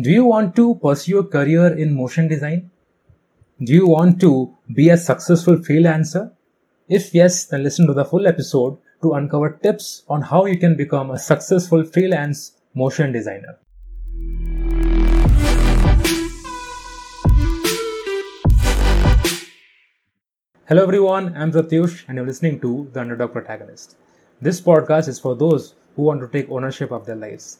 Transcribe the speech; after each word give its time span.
Do 0.00 0.12
you 0.12 0.24
want 0.26 0.54
to 0.54 0.76
pursue 0.76 1.18
a 1.18 1.26
career 1.26 1.76
in 1.76 1.96
motion 1.96 2.28
design? 2.28 2.70
Do 3.60 3.72
you 3.72 3.88
want 3.88 4.20
to 4.20 4.54
be 4.72 4.90
a 4.90 4.96
successful 4.96 5.56
freelancer? 5.56 6.30
If 6.88 7.12
yes, 7.12 7.46
then 7.46 7.64
listen 7.64 7.88
to 7.88 7.94
the 7.94 8.04
full 8.04 8.28
episode 8.28 8.78
to 9.02 9.14
uncover 9.14 9.58
tips 9.60 10.04
on 10.08 10.22
how 10.22 10.44
you 10.44 10.56
can 10.56 10.76
become 10.76 11.10
a 11.10 11.18
successful 11.18 11.82
freelance 11.82 12.52
motion 12.74 13.10
designer. 13.10 13.58
Hello 20.68 20.84
everyone, 20.84 21.36
I'm 21.36 21.50
Pratyush 21.50 22.04
and 22.06 22.18
you're 22.18 22.26
listening 22.26 22.60
to 22.60 22.88
The 22.92 23.00
Underdog 23.00 23.32
Protagonist. 23.32 23.96
This 24.40 24.60
podcast 24.60 25.08
is 25.08 25.18
for 25.18 25.34
those 25.34 25.74
who 25.96 26.02
want 26.02 26.20
to 26.20 26.28
take 26.28 26.48
ownership 26.52 26.92
of 26.92 27.04
their 27.04 27.16
lives. 27.16 27.58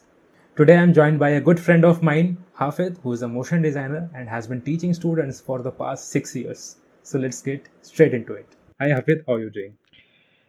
Today 0.59 0.75
I'm 0.77 0.93
joined 0.93 1.19
by 1.19 1.29
a 1.29 1.41
good 1.41 1.59
friend 1.59 1.85
of 1.85 2.03
mine, 2.03 2.37
Hafidh, 2.59 2.97
who 3.01 3.13
is 3.13 3.21
a 3.21 3.27
motion 3.27 3.61
designer 3.61 4.09
and 4.13 4.27
has 4.27 4.45
been 4.47 4.61
teaching 4.61 4.93
students 4.93 5.39
for 5.39 5.61
the 5.61 5.71
past 5.71 6.09
six 6.09 6.35
years. 6.35 6.75
So 7.03 7.17
let's 7.17 7.41
get 7.41 7.69
straight 7.81 8.13
into 8.13 8.33
it. 8.33 8.55
Hi 8.81 8.89
Hafidh, 8.89 9.23
how 9.25 9.35
are 9.35 9.39
you 9.39 9.49
doing? 9.49 9.77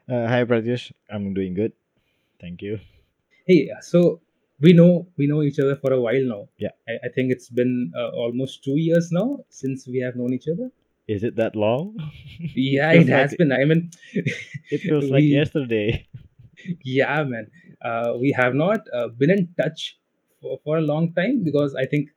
Uh, 0.08 0.26
hi 0.26 0.42
Pratyush, 0.44 0.90
I'm 1.10 1.32
doing 1.34 1.54
good. 1.54 1.72
Thank 2.40 2.60
you. 2.62 2.80
Hey, 3.46 3.70
so 3.82 4.20
we 4.60 4.72
know 4.72 5.06
we 5.16 5.28
know 5.28 5.42
each 5.42 5.60
other 5.60 5.76
for 5.76 5.92
a 5.92 6.00
while 6.00 6.24
now. 6.34 6.48
Yeah. 6.58 6.74
I, 6.88 6.94
I 7.04 7.08
think 7.14 7.30
it's 7.30 7.48
been 7.48 7.92
uh, 7.96 8.08
almost 8.08 8.64
two 8.64 8.78
years 8.78 9.10
now 9.12 9.44
since 9.48 9.86
we 9.86 10.00
have 10.00 10.16
known 10.16 10.32
each 10.34 10.48
other. 10.48 10.70
Is 11.06 11.22
it 11.22 11.36
that 11.36 11.54
long? 11.54 11.96
Yeah, 12.56 12.90
Feels 12.94 13.04
it 13.08 13.12
has 13.12 13.30
like- 13.30 13.38
been. 13.38 13.52
I 13.52 13.64
mean, 13.64 13.90
It 14.72 14.80
feels 14.80 15.04
like 15.04 15.20
we- 15.20 15.34
yesterday. 15.38 16.06
yeah 16.84 17.22
man 17.24 17.46
uh, 17.82 18.12
we 18.20 18.30
have 18.36 18.54
not 18.54 18.80
uh, 18.92 19.08
been 19.08 19.30
in 19.30 19.48
touch 19.58 19.96
for, 20.40 20.58
for 20.64 20.78
a 20.78 20.80
long 20.80 21.12
time 21.14 21.42
because 21.44 21.74
i 21.74 21.84
think 21.86 22.08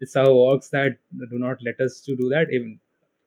it's 0.00 0.16
our 0.16 0.32
works 0.34 0.68
that 0.70 0.96
do 1.30 1.38
not 1.38 1.58
let 1.64 1.80
us 1.80 2.00
to 2.00 2.16
do 2.16 2.28
that. 2.28 2.48
Even 2.50 2.80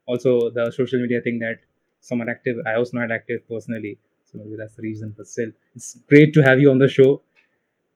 also 0.08 0.50
the 0.50 0.72
social 0.72 1.00
media 1.02 1.22
thing 1.22 1.40
that 1.40 1.60
some 2.02 2.22
are 2.22 2.30
active 2.30 2.58
i 2.68 2.78
was 2.78 2.94
not 2.94 3.12
active 3.12 3.48
personally. 3.50 3.98
So 4.26 4.40
maybe 4.40 4.56
that's 4.58 4.76
the 4.76 4.82
reason 4.82 5.14
but 5.18 5.28
still 5.28 5.52
it's 5.76 5.98
great 6.10 6.34
to 6.34 6.42
have 6.42 6.60
you 6.60 6.70
on 6.72 6.80
the 6.80 6.90
show. 6.90 7.22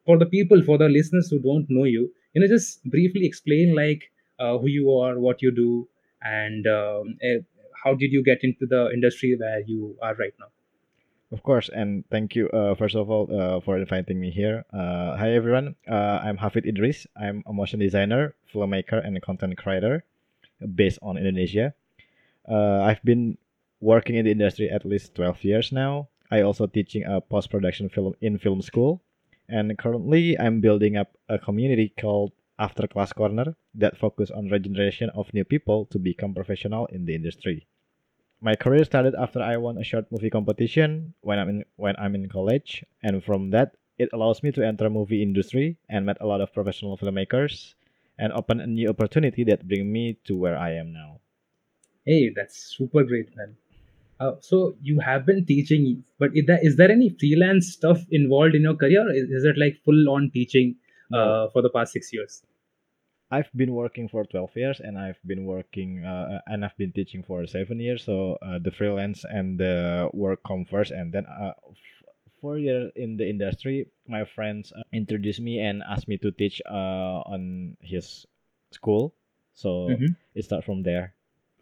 For 0.06 0.18
the 0.18 0.26
people 0.26 0.64
for 0.64 0.78
the 0.78 0.90
listeners 0.90 1.30
who 1.30 1.40
don't 1.40 1.68
know 1.70 1.86
you 1.86 2.14
you 2.34 2.42
know 2.42 2.48
just 2.48 2.84
briefly 2.86 3.26
explain 3.26 3.76
like 3.76 4.04
uh, 4.40 4.58
who 4.58 4.68
you 4.68 4.92
are 4.92 5.20
what 5.20 5.42
you 5.42 5.52
do 5.52 5.88
and 6.24 6.68
um, 6.68 7.18
eh, 7.22 7.40
how 7.84 7.94
did 7.96 8.12
you 8.12 8.24
get 8.24 8.44
into 8.44 8.66
the 8.68 8.90
industry 8.94 9.36
where 9.40 9.62
you 9.62 9.96
are 10.02 10.16
right 10.16 10.34
now 10.40 10.52
Of 11.32 11.44
course, 11.44 11.70
and 11.70 12.10
thank 12.10 12.34
you 12.34 12.50
uh, 12.50 12.74
first 12.74 12.96
of 12.96 13.12
all 13.12 13.30
uh, 13.30 13.60
for 13.62 13.78
inviting 13.78 14.20
me 14.20 14.32
here. 14.32 14.66
Uh, 14.74 15.16
hi 15.16 15.30
everyone, 15.30 15.76
uh, 15.88 16.26
I'm 16.26 16.38
Hafidh 16.38 16.66
Idris. 16.66 17.06
I'm 17.16 17.44
a 17.46 17.54
motion 17.54 17.80
designer, 17.80 18.34
filmmaker, 18.52 19.06
and 19.06 19.22
content 19.22 19.56
creator 19.56 20.04
based 20.74 20.98
on 21.04 21.18
Indonesia. 21.18 21.76
Uh, 22.50 22.82
I've 22.82 23.04
been 23.04 23.38
working 23.80 24.16
in 24.16 24.26
the 24.26 24.32
industry 24.32 24.72
at 24.72 24.86
least 24.86 25.14
12 25.14 25.44
years 25.44 25.72
now. 25.72 26.10
I 26.32 26.42
also 26.42 26.66
teaching 26.66 27.06
a 27.06 27.22
post 27.22 27.52
production 27.52 27.90
film 27.90 28.16
in 28.22 28.40
film 28.40 28.64
school, 28.64 29.04
and 29.48 29.78
currently 29.78 30.34
I'm 30.40 30.62
building 30.62 30.98
up 30.98 31.14
a 31.30 31.38
community 31.38 31.94
called 31.94 32.32
After 32.58 32.88
Class 32.88 33.14
Corner 33.14 33.54
that 33.76 34.00
focus 34.00 34.32
on 34.32 34.50
regeneration 34.50 35.12
of 35.14 35.32
new 35.36 35.46
people 35.46 35.86
to 35.94 36.00
become 36.00 36.34
professional 36.34 36.88
in 36.88 37.06
the 37.06 37.14
industry. 37.14 37.68
My 38.42 38.56
career 38.56 38.86
started 38.86 39.16
after 39.16 39.42
I 39.42 39.58
won 39.58 39.78
a 39.78 39.84
short 39.84 40.06
movie 40.12 40.30
competition 40.30 41.14
when 41.22 41.40
I'm 41.40 41.50
in 41.50 41.66
when 41.76 41.96
I'm 42.00 42.16
in 42.16 42.30
college, 42.30 42.86
and 43.04 43.24
from 43.24 43.52
that 43.52 43.76
it 43.98 44.10
allows 44.14 44.42
me 44.42 44.52
to 44.54 44.66
enter 44.66 44.90
movie 44.90 45.22
industry 45.22 45.78
and 45.90 46.06
met 46.06 46.18
a 46.22 46.26
lot 46.26 46.40
of 46.40 46.54
professional 46.54 46.98
filmmakers 46.98 47.76
and 48.18 48.32
open 48.34 48.62
a 48.62 48.68
new 48.68 48.88
opportunity 48.88 49.44
that 49.44 49.68
bring 49.68 49.92
me 49.92 50.18
to 50.24 50.38
where 50.38 50.58
I 50.58 50.72
am 50.76 50.94
now. 50.94 51.20
Hey, 52.06 52.32
that's 52.34 52.56
super 52.78 53.04
great, 53.04 53.36
man. 53.36 53.56
Uh, 54.20 54.36
so 54.40 54.76
you 54.82 55.00
have 55.00 55.26
been 55.26 55.46
teaching, 55.46 56.04
but 56.18 56.32
is 56.34 56.46
there, 56.46 56.60
is 56.62 56.76
there 56.76 56.92
any 56.92 57.10
freelance 57.10 57.72
stuff 57.72 58.00
involved 58.12 58.56
in 58.56 58.64
your 58.64 58.76
career? 58.76 59.10
Is, 59.12 59.30
is 59.30 59.46
it 59.46 59.58
like 59.58 59.78
full 59.86 60.10
on 60.10 60.32
teaching 60.34 60.76
uh, 61.14 61.48
for 61.50 61.62
the 61.62 61.70
past 61.70 61.94
six 61.94 62.12
years? 62.12 62.44
I've 63.32 63.50
been 63.56 63.74
working 63.74 64.10
for 64.10 64.26
12 64.26 64.56
years 64.56 64.80
and 64.80 64.98
I've 64.98 65.20
been 65.26 65.46
working 65.46 66.04
uh, 66.04 66.42
and 66.48 66.66
I've 66.66 66.78
been 66.78 66.92
teaching 66.92 67.24
for 67.24 67.46
7 67.46 67.80
years 67.80 68.04
so 68.04 68.38
uh, 68.42 68.58
the 68.60 68.72
freelance 68.72 69.24
and 69.24 69.60
the 69.60 70.10
work 70.14 70.40
come 70.46 70.66
first 70.66 70.92
and 70.92 71.14
then 71.14 71.26
uh, 71.28 71.54
f- 71.70 72.10
4 72.42 72.58
years 72.58 72.92
in 72.96 73.18
the 73.18 73.30
industry 73.30 73.88
my 74.08 74.26
friends 74.26 74.74
uh, 74.76 74.82
introduced 74.94 75.42
me 75.42 75.60
and 75.60 75.84
asked 75.88 76.08
me 76.08 76.18
to 76.18 76.32
teach 76.32 76.62
uh, 76.70 77.22
on 77.34 77.78
his 77.82 78.26
school 78.72 79.14
so 79.54 79.88
Mhm. 79.90 80.16
it 80.36 80.44
start 80.46 80.64
from 80.64 80.82
there 80.84 81.14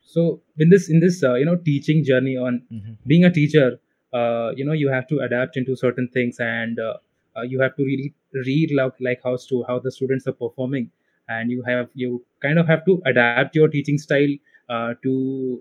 So 0.02 0.42
in 0.58 0.70
this 0.70 0.90
in 0.90 1.00
this 1.02 1.22
uh, 1.24 1.34
you 1.36 1.46
know 1.46 1.58
teaching 1.58 2.04
journey 2.04 2.38
on 2.38 2.64
Mhm. 2.72 2.98
being 3.06 3.26
a 3.26 3.32
teacher, 3.32 3.80
uh, 4.14 4.52
you 4.56 4.64
know 4.66 4.72
you 4.74 4.90
have 4.90 5.08
to 5.08 5.20
adapt 5.20 5.58
into 5.58 5.76
certain 5.76 6.08
things 6.08 6.40
and 6.40 6.80
uh, 6.80 6.98
uh, 7.36 7.42
you 7.42 7.60
have 7.60 7.76
to 7.76 7.84
really 7.84 8.14
read 8.34 8.72
like, 8.72 8.94
like 9.02 9.20
how 9.24 9.36
to 9.50 9.64
how 9.68 9.80
the 9.80 9.92
students 9.92 10.26
are 10.28 10.38
performing, 10.46 10.90
and 11.28 11.52
you 11.52 11.64
have 11.68 11.90
you 11.94 12.24
kind 12.42 12.60
of 12.60 12.68
have 12.68 12.86
to 12.86 13.02
adapt 13.06 13.56
your 13.56 13.68
teaching 13.68 13.98
style 13.98 14.34
uh, 14.70 14.94
to 15.04 15.12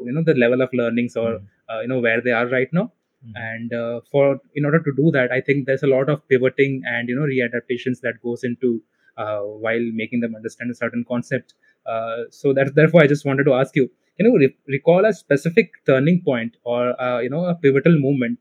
you 0.07 0.13
know 0.13 0.23
the 0.25 0.35
level 0.35 0.61
of 0.63 0.71
learnings 0.73 1.17
or 1.17 1.31
Mhm. 1.33 1.47
uh, 1.71 1.81
you 1.83 1.89
know 1.89 2.01
where 2.01 2.21
they 2.29 2.33
are 2.41 2.47
right 2.59 2.73
now. 2.81 2.87
Mhm. 3.27 3.33
and 3.49 3.73
uh, 3.77 4.01
for 4.13 4.25
in 4.61 4.65
order 4.69 4.79
to 4.87 4.93
do 4.99 5.11
that 5.17 5.33
i 5.37 5.41
think 5.47 5.67
there's 5.69 5.85
a 5.87 5.91
lot 5.93 6.09
of 6.15 6.19
pivoting 6.33 6.75
and 6.93 7.09
you 7.13 7.17
know 7.19 7.27
readaptations 7.31 8.01
that 8.07 8.21
goes 8.27 8.43
into 8.49 8.71
uh, 9.23 9.41
while 9.65 9.87
making 10.03 10.21
them 10.25 10.35
understand 10.41 10.71
a 10.71 10.75
certain 10.83 11.05
concept 11.13 11.55
uh, 11.93 12.19
so 12.41 12.53
that 12.59 12.75
therefore 12.79 13.03
i 13.03 13.07
just 13.15 13.27
wanted 13.31 13.45
to 13.51 13.55
ask 13.61 13.75
you 13.81 13.87
can 14.17 14.27
you 14.31 14.39
re- 14.45 14.57
recall 14.77 15.05
a 15.05 15.13
specific 15.23 15.73
turning 15.93 16.21
point 16.31 16.57
or 16.65 16.83
uh, 17.07 17.19
you 17.27 17.31
know 17.35 17.45
a 17.53 17.55
pivotal 17.67 17.99
moment 18.09 18.39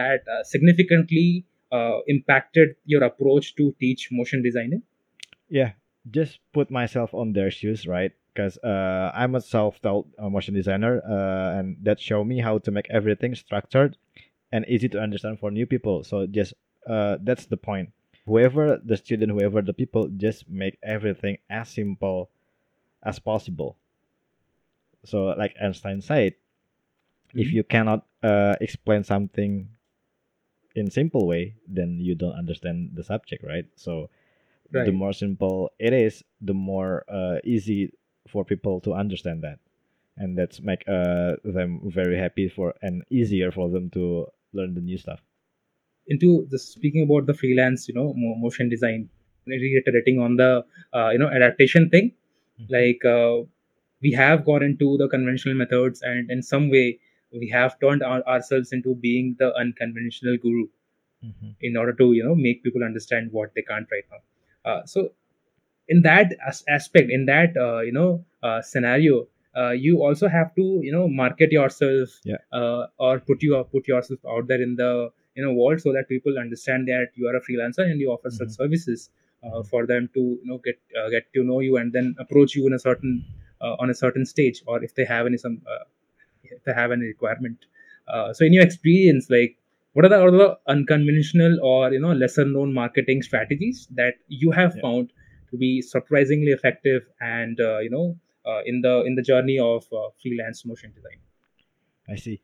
that 0.00 0.20
uh, 0.36 0.42
significantly 0.54 1.44
uh, 1.72 1.98
impacted 2.16 2.74
your 2.84 3.02
approach 3.10 3.54
to 3.56 3.74
teach 3.80 4.08
motion 4.20 4.42
designing 4.48 4.82
yeah 5.48 5.72
just 6.10 6.40
put 6.52 6.70
myself 6.70 7.14
on 7.14 7.32
their 7.32 7.50
shoes 7.50 7.86
right? 7.86 8.12
Because 8.34 8.58
uh, 8.58 9.10
i'm 9.14 9.34
a 9.34 9.40
self-taught 9.40 10.06
uh, 10.18 10.28
motion 10.30 10.54
designer 10.54 11.02
uh, 11.08 11.58
and 11.58 11.76
that 11.82 11.98
show 12.00 12.22
me 12.24 12.38
how 12.40 12.58
to 12.58 12.70
make 12.70 12.86
everything 12.90 13.34
structured 13.34 13.96
and 14.52 14.64
easy 14.68 14.88
to 14.88 15.00
understand 15.00 15.38
for 15.40 15.50
new 15.50 15.66
people. 15.66 16.04
So 16.04 16.26
just 16.26 16.54
uh, 16.86 17.18
that's 17.22 17.46
the 17.46 17.56
point. 17.56 17.90
Whoever 18.26 18.80
the 18.84 18.96
student 18.96 19.32
whoever 19.32 19.62
the 19.62 19.74
people 19.74 20.08
just 20.08 20.48
make 20.48 20.78
everything 20.82 21.38
as 21.50 21.68
simple 21.68 22.30
as 23.02 23.18
possible. 23.18 23.76
So 25.04 25.26
like 25.36 25.56
einstein 25.60 26.00
said 26.02 26.34
if 27.34 27.48
Mhm. 27.48 27.52
you 27.52 27.64
cannot 27.64 28.06
uh, 28.22 28.56
explain 28.60 29.04
something 29.04 29.68
in 30.74 30.90
simple 30.90 31.26
way 31.26 31.54
then 31.66 31.98
you 31.98 32.14
don't 32.14 32.32
understand 32.36 32.90
the 32.94 33.02
subject 33.02 33.42
right? 33.44 33.66
So 33.76 34.10
the 34.72 34.92
more 34.92 35.12
simple 35.12 35.70
it 35.78 35.92
is 35.92 36.22
the 36.40 36.54
more 36.54 37.04
uh, 37.08 37.38
easy 37.44 37.92
for 38.28 38.44
people 38.44 38.80
to 38.82 38.92
understand 38.94 39.42
that. 39.42 39.58
And 40.16 40.36
that's 40.36 40.60
make 40.60 40.82
uh, 40.88 41.36
them 41.44 41.80
very 41.84 42.18
happy 42.18 42.48
for 42.48 42.74
and 42.82 43.04
easier 43.10 43.50
for 43.52 43.68
them 43.70 43.90
to 43.90 44.26
learn 44.52 44.74
the 44.74 44.80
new 44.80 44.98
stuff. 44.98 45.20
Into 46.08 46.46
the 46.50 46.58
speaking 46.58 47.02
about 47.04 47.26
the 47.26 47.34
freelance 47.34 47.88
you 47.88 47.94
know 47.94 48.12
motion 48.16 48.68
design 48.68 49.08
reiterating 49.46 50.18
on 50.20 50.36
the 50.36 50.64
uh, 50.94 51.10
you 51.10 51.18
know 51.18 51.28
adaptation 51.28 51.88
thing 51.90 52.12
Mhm. 52.60 52.70
like 52.76 53.04
uh, 53.04 53.36
we 54.02 54.12
have 54.12 54.44
got 54.44 54.62
into 54.62 54.96
the 54.98 55.08
conventional 55.08 55.54
methods 55.56 56.02
and 56.02 56.30
in 56.30 56.42
some 56.42 56.68
way 56.70 56.98
we 57.32 57.48
have 57.48 57.78
turned 57.80 58.02
our, 58.02 58.22
ourselves 58.26 58.72
into 58.72 58.94
being 59.06 59.36
the 59.38 59.54
unconventional 59.62 60.36
guru 60.44 60.66
in 61.60 61.76
order 61.76 61.92
to 61.92 62.12
you 62.14 62.24
know 62.24 62.34
make 62.34 62.62
people 62.64 62.84
understand 62.84 63.32
what 63.32 63.54
they 63.54 63.62
can't 63.62 63.88
right 63.96 64.04
now 64.10 64.20
so 64.84 65.10
in 65.88 66.02
that 66.02 66.34
as- 66.46 66.64
aspect 66.68 67.10
in 67.10 67.26
that 67.26 67.56
uh, 67.66 67.80
you 67.80 67.92
know 67.92 68.24
uh, 68.42 68.60
scenario 68.62 69.26
uh, 69.56 69.70
you 69.70 70.02
also 70.02 70.28
have 70.28 70.54
to 70.54 70.64
you 70.86 70.92
know 70.96 71.06
market 71.08 71.50
yourself 71.58 72.08
Yeah. 72.24 72.42
uh, 72.52 72.86
or 72.98 73.20
put 73.20 73.42
you 73.42 73.52
put 73.72 73.88
yourself 73.88 74.20
out 74.34 74.48
there 74.48 74.62
in 74.68 74.74
the 74.82 74.92
you 75.34 75.44
know 75.44 75.52
world 75.60 75.80
so 75.80 75.92
that 75.96 76.08
people 76.08 76.38
understand 76.44 76.88
that 76.88 77.08
you 77.14 77.28
are 77.28 77.36
a 77.36 77.42
freelancer 77.48 77.84
and 77.90 78.00
you 78.00 78.10
offer 78.16 78.30
such 78.40 78.48
Mhm. 78.48 78.58
services 78.60 79.10
uh, 79.44 79.48
Mhm. 79.50 79.66
for 79.72 79.82
them 79.92 80.08
to 80.16 80.22
you 80.42 80.48
know 80.52 80.58
get 80.68 80.78
uh, 81.00 81.08
get 81.16 81.26
to 81.38 81.44
know 81.50 81.60
you 81.68 81.76
and 81.82 81.92
then 81.98 82.14
approach 82.26 82.56
you 82.58 82.66
in 82.70 82.74
a 82.80 82.82
certain 82.88 83.14
uh, 83.64 83.74
on 83.84 83.90
a 83.90 83.98
certain 84.04 84.26
stage 84.34 84.62
or 84.66 84.82
if 84.88 84.94
they 85.00 85.06
have 85.14 85.26
any 85.32 85.38
some 85.46 85.56
uh, 85.74 85.84
if 86.44 86.62
they 86.64 86.72
have 86.72 86.90
any 86.92 87.06
requirement 87.14 87.66
uh, 88.08 88.32
so 88.32 88.44
in 88.44 88.52
your 88.52 88.64
experience 88.64 89.28
like 89.30 89.56
what 89.92 90.04
are 90.04 90.08
the 90.08 90.20
other 90.26 90.56
unconventional 90.68 91.58
or 91.62 91.92
you 91.92 92.00
know 92.00 92.12
lesser 92.12 92.44
known 92.44 92.72
marketing 92.72 93.22
strategies 93.22 93.88
that 93.94 94.14
you 94.28 94.50
have 94.50 94.74
Yeah. 94.74 94.82
found 94.82 95.12
to 95.50 95.56
be 95.56 95.80
surprisingly 95.82 96.52
effective 96.52 97.02
and 97.20 97.60
uh, 97.60 97.78
you 97.78 97.90
know 97.90 98.16
uh, 98.46 98.60
in 98.66 98.80
the 98.82 99.02
in 99.04 99.14
the 99.14 99.22
journey 99.22 99.58
of 99.58 99.84
uh, 99.92 100.08
freelance 100.22 100.64
motion 100.64 100.92
design 100.94 101.20
i 102.08 102.16
see 102.16 102.40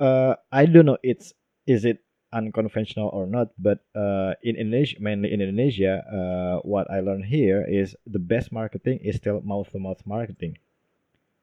uh, 0.00 0.34
i 0.52 0.66
don't 0.66 0.86
know 0.86 0.98
it's 1.02 1.34
is 1.66 1.84
it 1.84 1.98
unconventional 2.34 3.10
or 3.12 3.26
not, 3.26 3.48
but 3.58 3.84
uh, 3.94 4.32
in 4.42 4.56
Indonesia, 4.56 4.96
mainly 5.00 5.32
in 5.34 5.42
Indonesia, 5.42 6.00
uh, 6.08 6.60
what 6.64 6.90
I 6.90 7.00
learned 7.00 7.26
here 7.26 7.62
is 7.68 7.94
the 8.06 8.18
best 8.18 8.50
marketing 8.50 9.00
is 9.04 9.16
still 9.16 9.42
mouth 9.42 9.70
to 9.72 9.78
mouth 9.78 10.00
marketing, 10.06 10.56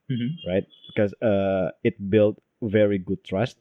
Mhm. 0.10 0.30
right? 0.48 0.66
Because 0.90 1.14
uh, 1.22 1.72
it 1.84 1.96
built 2.10 2.42
very 2.62 2.98
good 2.98 3.24
trust. 3.24 3.58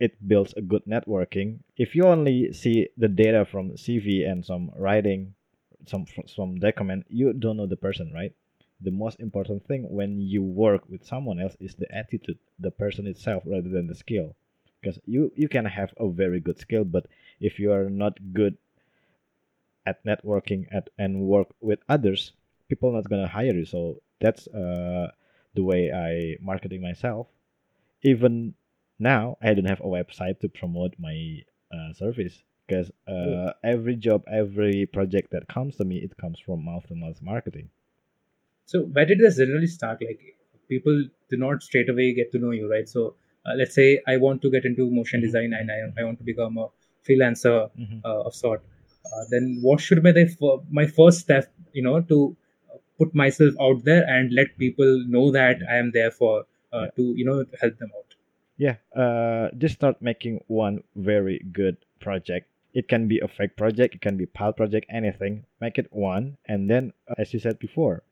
It 0.00 0.16
builds 0.26 0.54
a 0.56 0.62
good 0.62 0.84
networking. 0.86 1.60
If 1.76 1.94
you 1.94 2.04
only 2.04 2.52
see 2.52 2.88
the 2.96 3.08
data 3.08 3.44
from 3.44 3.76
CV 3.76 4.26
and 4.28 4.44
some 4.44 4.72
writing, 4.76 5.34
some 5.86 6.06
some 6.26 6.58
document, 6.58 7.06
you 7.08 7.32
don't 7.32 7.56
know 7.58 7.66
the 7.68 7.76
person, 7.76 8.10
right? 8.12 8.32
The 8.80 8.90
most 8.90 9.20
important 9.20 9.66
thing 9.66 9.84
when 9.88 10.18
you 10.18 10.42
work 10.42 10.88
with 10.88 11.04
someone 11.04 11.38
else 11.38 11.56
is 11.60 11.74
the 11.76 11.86
attitude, 11.94 12.38
the 12.58 12.70
person 12.70 13.06
itself, 13.06 13.42
rather 13.46 13.68
than 13.68 13.86
the 13.86 13.94
skill. 13.94 14.34
Because 14.80 14.98
you 15.04 15.30
you 15.36 15.48
can 15.48 15.66
have 15.66 15.92
a 15.98 16.08
very 16.08 16.40
good 16.40 16.58
skill, 16.58 16.84
but 16.84 17.06
if 17.38 17.58
you 17.60 17.70
are 17.70 17.90
not 17.90 18.18
good 18.32 18.56
at 19.86 20.04
networking 20.04 20.66
at 20.72 20.88
and 20.98 21.20
work 21.20 21.48
with 21.60 21.80
others, 21.88 22.32
people 22.68 22.92
not 22.92 23.08
gonna 23.08 23.28
hire 23.28 23.54
you. 23.54 23.64
So 23.64 24.00
that's 24.20 24.46
uh, 24.48 25.10
the 25.54 25.62
way 25.62 25.92
I 25.92 26.36
marketing 26.40 26.80
myself. 26.82 27.26
Even 28.02 28.54
now, 29.00 29.36
I 29.42 29.54
don't 29.54 29.64
have 29.66 29.80
a 29.80 29.84
website 29.84 30.40
to 30.40 30.48
promote 30.48 30.94
my 30.98 31.42
uh, 31.72 31.92
service 31.94 32.42
because 32.66 32.90
uh, 33.08 33.52
every 33.64 33.96
job, 33.96 34.22
every 34.30 34.86
project 34.86 35.30
that 35.32 35.48
comes 35.48 35.76
to 35.76 35.84
me, 35.84 35.96
it 35.98 36.16
comes 36.16 36.38
from 36.38 36.64
mouth 36.64 36.86
to 36.88 36.94
mouth 36.94 37.20
marketing. 37.22 37.70
So 38.66 38.82
where 38.82 39.04
did 39.06 39.18
this 39.18 39.36
generally 39.38 39.66
start? 39.66 40.00
Like 40.02 40.20
people 40.68 41.04
do 41.28 41.36
not 41.36 41.62
straight 41.62 41.88
away 41.88 42.14
get 42.14 42.30
to 42.32 42.38
know 42.38 42.50
you, 42.52 42.70
right? 42.70 42.88
So 42.88 43.14
uh, 43.46 43.54
let's 43.56 43.74
say 43.74 44.00
I 44.06 44.16
want 44.16 44.42
to 44.42 44.50
get 44.50 44.64
into 44.64 44.90
motion 44.90 45.20
Mhm. 45.20 45.24
design 45.24 45.52
and 45.54 45.70
I, 45.72 46.00
I 46.00 46.04
want 46.04 46.18
to 46.18 46.24
become 46.24 46.58
a 46.58 46.68
freelancer 47.08 47.70
Mhm. 47.78 48.00
uh, 48.04 48.20
of 48.28 48.34
sort. 48.34 48.62
Uh, 49.06 49.24
then 49.30 49.58
what 49.62 49.80
should 49.80 50.02
be 50.02 50.12
the 50.12 50.26
my 50.70 50.86
first 50.86 51.20
step, 51.20 51.52
you 51.72 51.82
know, 51.82 52.00
to 52.12 52.36
put 52.98 53.14
myself 53.14 53.54
out 53.60 53.84
there 53.84 54.04
and 54.16 54.32
let 54.32 54.56
people 54.58 55.04
know 55.08 55.30
that 55.32 55.62
I 55.68 55.76
am 55.78 55.90
there 55.98 56.10
for 56.10 56.32
uh, 56.72 56.82
Yeah. 56.82 56.90
to 56.96 57.02
you 57.20 57.24
know 57.24 57.44
help 57.60 57.78
them 57.78 57.90
out. 57.98 58.09
Yeah, 58.60 58.76
uh, 58.94 59.48
just 59.56 59.76
start 59.80 60.02
making 60.02 60.44
one 60.46 60.84
very 60.94 61.40
good 61.50 61.78
project. 61.98 62.46
It 62.74 62.88
can 62.88 63.08
be 63.08 63.18
a 63.18 63.26
fake 63.26 63.56
project, 63.56 63.94
it 63.94 64.00
can 64.02 64.18
be 64.18 64.26
pal 64.26 64.52
project, 64.52 64.84
anything. 64.90 65.46
Make 65.62 65.78
it 65.78 65.88
one, 65.90 66.36
and 66.44 66.68
then, 66.68 66.92
uh, 67.08 67.14
as 67.16 67.32
you 67.32 67.40
said 67.40 67.58
before, 67.58 68.02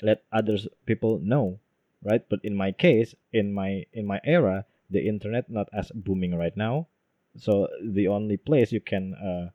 let 0.00 0.24
others 0.32 0.66
people 0.86 1.20
know, 1.20 1.60
right? 2.02 2.24
But 2.30 2.40
in 2.42 2.56
my 2.56 2.72
case, 2.72 3.14
in 3.34 3.52
my 3.52 3.84
in 3.92 4.06
my 4.06 4.18
era, 4.24 4.64
the 4.88 5.06
internet 5.06 5.50
not 5.50 5.68
as 5.74 5.92
booming 5.92 6.34
right 6.34 6.56
now, 6.56 6.88
so 7.36 7.68
the 7.84 8.08
only 8.08 8.38
place 8.38 8.72
you 8.72 8.80
can 8.80 9.12
uh, 9.12 9.50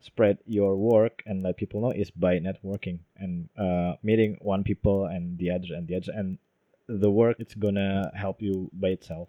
spread 0.00 0.38
your 0.46 0.74
work 0.76 1.22
and 1.26 1.42
let 1.42 1.58
people 1.58 1.82
know 1.82 1.92
is 1.92 2.10
by 2.10 2.40
networking 2.40 3.00
and 3.20 3.50
uh, 3.60 3.92
meeting 4.02 4.38
one 4.40 4.64
people 4.64 5.04
and 5.04 5.36
the 5.36 5.50
other 5.50 5.76
and 5.76 5.86
the 5.86 5.96
other 5.96 6.12
and 6.16 6.38
the 6.88 7.10
work 7.10 7.36
it's 7.38 7.54
gonna 7.54 8.10
help 8.14 8.42
you 8.42 8.70
by 8.72 8.88
itself 8.88 9.28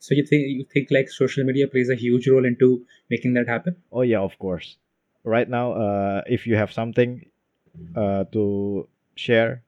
So 0.00 0.14
you 0.14 0.24
think 0.30 0.42
you 0.56 0.64
think 0.72 0.90
like 0.94 1.08
social 1.10 1.44
media 1.44 1.66
plays 1.68 1.88
a 1.90 1.96
huge 1.96 2.26
role 2.28 2.46
into 2.48 2.86
making 3.10 3.34
that 3.34 3.48
happen? 3.48 3.76
Oh 3.92 4.02
yeah, 4.02 4.20
of 4.20 4.38
course. 4.38 4.76
Right 5.24 5.48
now, 5.54 5.72
uh, 5.84 6.22
if 6.36 6.46
you 6.46 6.56
have 6.56 6.72
something 6.72 7.26
uh, 7.96 8.24
to 8.36 8.44
share, 9.16 9.62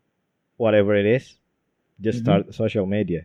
whatever 0.56 0.94
it 1.00 1.06
is, 1.06 1.26
just 2.08 2.20
Mhm. 2.20 2.24
start 2.26 2.54
social 2.58 2.86
media. 2.86 3.22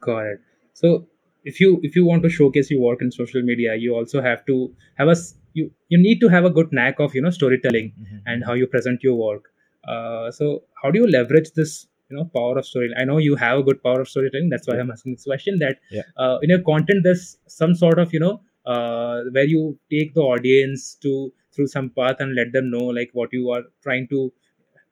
Got 0.00 0.26
it. 0.32 0.40
So 0.74 1.06
if 1.44 1.60
you 1.60 1.80
if 1.82 1.96
you 1.96 2.04
want 2.04 2.22
to 2.24 2.30
showcase 2.38 2.70
your 2.70 2.80
work 2.80 3.02
in 3.02 3.10
social 3.10 3.42
media, 3.42 3.74
you 3.76 3.94
also 3.94 4.22
have 4.22 4.44
to 4.46 4.58
have 4.94 5.08
a 5.08 5.16
you 5.54 5.70
you 5.88 5.98
need 5.98 6.20
to 6.20 6.28
have 6.28 6.44
a 6.44 6.50
good 6.58 6.72
knack 6.72 7.00
of 7.06 7.14
you 7.14 7.22
know 7.22 7.30
storytelling 7.30 7.92
and 8.26 8.44
how 8.44 8.54
you 8.54 8.66
present 8.66 9.02
your 9.02 9.14
work. 9.14 9.50
Uh, 9.84 10.30
so 10.30 10.62
how 10.82 10.90
do 10.90 10.98
you 10.98 11.06
leverage 11.06 11.50
this 11.52 11.86
you 12.12 12.16
know 12.18 12.24
power 12.38 12.58
of 12.62 12.66
storytelling? 12.70 13.00
I 13.02 13.04
know 13.10 13.18
you 13.26 13.36
have 13.42 13.58
a 13.60 13.66
good 13.68 13.82
power 13.82 14.00
of 14.06 14.08
storytelling. 14.14 14.48
That's 14.54 14.68
why 14.68 14.76
Yeah. 14.76 14.82
I'm 14.86 14.90
asking 14.96 15.14
this 15.18 15.24
question. 15.32 15.58
That 15.66 15.78
Yeah. 15.98 16.02
uh, 16.16 16.38
in 16.42 16.50
your 16.56 16.62
content, 16.72 17.04
there's 17.08 17.26
some 17.60 17.74
sort 17.84 17.98
of 18.06 18.12
you 18.18 18.20
know 18.24 18.34
uh, 18.66 19.22
where 19.38 19.48
you 19.54 19.62
take 19.96 20.14
the 20.20 20.26
audience 20.34 20.84
to 21.06 21.14
through 21.54 21.66
some 21.76 21.88
path 22.02 22.20
and 22.26 22.34
let 22.42 22.52
them 22.58 22.70
know 22.74 22.84
like 23.00 23.10
what 23.20 23.32
you 23.38 23.50
are 23.56 23.64
trying 23.88 24.06
to 24.12 24.20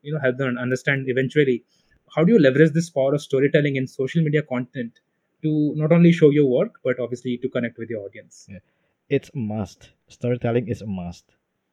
you 0.03 0.13
know 0.15 0.21
help 0.27 0.37
them 0.43 0.59
understand 0.67 1.09
eventually. 1.15 1.59
How 2.17 2.25
do 2.25 2.33
you 2.33 2.41
leverage 2.49 2.73
this 2.81 2.91
power 2.91 3.15
of 3.15 3.23
storytelling 3.29 3.77
in 3.77 3.87
social 3.87 4.23
media 4.29 4.43
content 4.43 5.01
to 5.45 5.51
not 5.83 5.93
only 5.99 6.13
show 6.13 6.31
your 6.31 6.49
work 6.55 6.81
but 6.89 6.99
obviously 7.05 7.37
to 7.45 7.49
connect 7.49 7.79
with 7.79 7.91
your 7.97 8.03
audience? 8.07 8.47
Yeah. 8.51 8.59
It's 9.19 9.31
a 9.35 9.39
must. 9.39 9.91
Storytelling 10.09 10.69
is 10.69 10.83
a 10.83 10.87
must. 10.87 11.25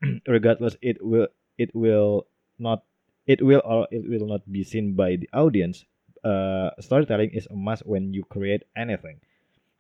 Regardless, 0.27 0.77
it 0.81 1.03
will 1.13 1.27
it 1.65 1.73
will 1.73 2.27
not 2.59 2.83
it 3.27 3.43
will 3.45 3.61
or 3.63 3.87
it 3.91 4.09
will 4.09 4.25
not 4.25 4.41
be 4.51 4.63
seen 4.63 4.93
by 4.95 5.17
the 5.17 5.29
audience. 5.33 5.85
Uh, 6.23 6.71
storytelling 6.79 7.29
is 7.31 7.47
a 7.51 7.55
must 7.55 7.85
when 7.85 8.13
you 8.13 8.23
create 8.23 8.63
anything, 8.75 9.19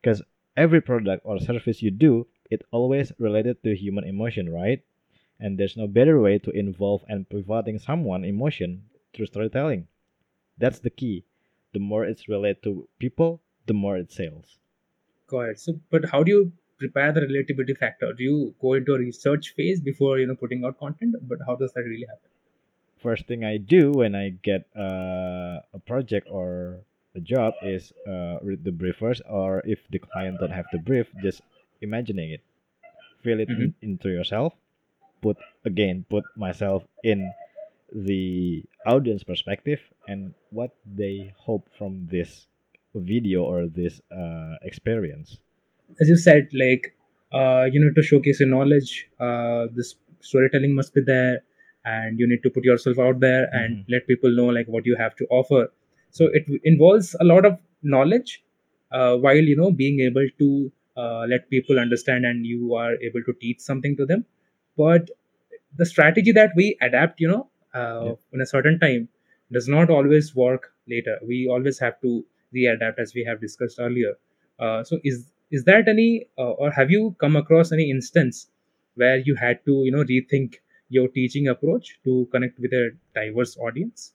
because 0.01 0.21
every 0.55 0.81
product 0.81 1.21
or 1.25 1.39
service 1.39 1.81
you 1.81 1.91
do, 1.91 2.27
it 2.51 2.61
always 2.71 3.11
related 3.19 3.61
to 3.63 3.75
human 3.75 4.03
emotion, 4.03 4.51
right? 4.53 4.81
And 5.39 5.57
there's 5.57 5.77
no 5.77 5.87
better 5.87 6.19
way 6.19 6.39
to 6.39 6.51
involve 6.51 7.03
and 7.07 7.29
pivoting 7.29 7.79
someone 7.79 8.23
emotion 8.23 8.83
through 9.13 9.27
storytelling. 9.27 9.87
That's 10.57 10.79
the 10.79 10.89
key. 10.89 11.25
The 11.73 11.79
more 11.79 12.05
it's 12.05 12.27
related 12.27 12.63
to 12.63 12.87
people, 12.99 13.41
the 13.65 13.73
more 13.73 13.97
it 13.97 14.11
sells. 14.11 14.57
Got 15.27 15.49
it. 15.49 15.59
So, 15.59 15.79
but 15.91 16.05
how 16.09 16.23
do 16.23 16.31
you 16.31 16.51
prepare 16.79 17.11
the 17.11 17.21
relatability 17.21 17.77
factor? 17.77 18.13
Do 18.13 18.23
you 18.23 18.55
go 18.61 18.73
into 18.73 18.93
a 18.93 18.99
research 18.99 19.53
phase 19.55 19.81
before 19.81 20.19
you 20.19 20.27
know 20.27 20.35
putting 20.35 20.63
out 20.65 20.79
content? 20.79 21.15
But 21.21 21.39
how 21.45 21.55
does 21.55 21.73
that 21.73 21.81
really 21.81 22.05
happen? 22.07 22.29
First 23.07 23.23
thing 23.23 23.47
I 23.47 23.55
do 23.55 23.95
when 23.95 24.19
I 24.19 24.35
get 24.43 24.67
uh, 24.75 25.63
a 25.71 25.79
project 25.87 26.27
or 26.27 26.83
a 27.15 27.21
job 27.23 27.55
is 27.63 27.95
uh, 28.03 28.35
read 28.43 28.67
the 28.67 28.75
brief 28.75 28.99
first, 28.99 29.23
or 29.29 29.63
if 29.63 29.79
the 29.87 29.99
client 29.99 30.43
don't 30.43 30.51
have 30.51 30.67
the 30.75 30.77
brief, 30.83 31.07
just 31.23 31.39
imagining 31.79 32.35
it, 32.35 32.43
feel 33.23 33.39
it 33.39 33.47
in, 33.47 33.73
into 33.81 34.09
yourself. 34.09 34.51
Put 35.23 35.37
again, 35.63 36.03
put 36.09 36.25
myself 36.35 36.83
in 37.01 37.31
the 37.95 38.65
audience 38.85 39.23
perspective 39.23 39.79
and 40.11 40.33
what 40.51 40.75
they 40.83 41.31
hope 41.39 41.63
from 41.79 42.11
this 42.11 42.47
video 42.93 43.47
or 43.47 43.67
this 43.67 44.01
uh, 44.11 44.59
experience. 44.63 45.39
As 46.01 46.09
you 46.09 46.17
said, 46.17 46.49
like 46.51 46.91
uh, 47.31 47.71
you 47.71 47.79
need 47.79 47.95
to 47.95 48.03
showcase 48.03 48.41
your 48.41 48.49
knowledge. 48.49 49.07
Uh, 49.17 49.67
this 49.71 49.95
storytelling 50.19 50.75
must 50.75 50.93
be 50.93 50.99
there, 50.99 51.47
and 51.85 52.19
you 52.19 52.27
need 52.27 52.43
to 52.43 52.49
put 52.49 52.63
yourself 52.63 52.99
out 52.99 53.19
there 53.19 53.47
and 53.53 53.77
Mhm. 53.77 53.85
let 53.89 54.07
people 54.07 54.31
know 54.39 54.47
like 54.47 54.67
what 54.67 54.85
you 54.85 54.95
have 54.95 55.15
to 55.17 55.27
offer. 55.29 55.61
So 56.11 56.27
it 56.39 56.45
involves 56.63 57.15
a 57.19 57.23
lot 57.23 57.45
of 57.45 57.59
knowledge, 57.83 58.43
uh, 58.91 59.17
while 59.17 59.43
you 59.51 59.55
know 59.55 59.71
being 59.71 59.99
able 60.01 60.27
to 60.39 60.71
uh, 60.97 61.25
let 61.27 61.49
people 61.49 61.79
understand, 61.79 62.25
and 62.25 62.45
you 62.45 62.75
are 62.75 62.95
able 63.09 63.23
to 63.23 63.33
teach 63.41 63.59
something 63.59 63.95
to 63.97 64.05
them. 64.05 64.25
But 64.77 65.09
the 65.77 65.85
strategy 65.85 66.31
that 66.33 66.51
we 66.55 66.77
adapt, 66.81 67.19
you 67.21 67.27
know, 67.27 67.49
uh, 67.73 68.05
Yeah. 68.05 68.15
in 68.33 68.41
a 68.41 68.45
certain 68.45 68.79
time, 68.79 69.07
does 69.51 69.67
not 69.67 69.89
always 69.89 70.35
work 70.35 70.73
later. 70.87 71.17
We 71.25 71.47
always 71.47 71.79
have 71.79 71.99
to 72.01 72.25
readapt, 72.53 72.99
as 72.99 73.13
we 73.13 73.23
have 73.25 73.39
discussed 73.41 73.79
earlier. 73.79 74.13
Uh, 74.59 74.83
so, 74.83 74.99
is 75.03 75.31
is 75.51 75.63
that 75.65 75.87
any, 75.87 76.27
uh, 76.37 76.51
or 76.63 76.71
have 76.71 76.91
you 76.91 77.15
come 77.19 77.35
across 77.37 77.71
any 77.71 77.89
instance 77.89 78.49
where 78.95 79.17
you 79.17 79.35
had 79.35 79.63
to, 79.65 79.75
you 79.85 79.91
know, 79.91 80.03
rethink 80.03 80.55
your 80.89 81.07
teaching 81.07 81.47
approach 81.47 81.99
to 82.03 82.27
connect 82.31 82.59
with 82.59 82.73
a 82.73 82.91
diverse 83.15 83.57
audience? 83.57 84.13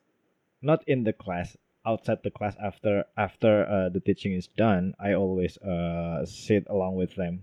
not 0.62 0.83
in 0.88 1.05
the 1.05 1.12
class 1.12 1.57
outside 1.85 2.23
the 2.23 2.31
class 2.31 2.57
after 2.62 3.05
after 3.17 3.67
uh, 3.67 3.88
the 3.91 4.00
teaching 4.00 4.33
is 4.33 4.47
done 4.47 4.95
i 4.99 5.12
always 5.12 5.59
uh, 5.59 6.25
sit 6.25 6.64
along 6.69 6.95
with 6.97 7.14
them 7.17 7.43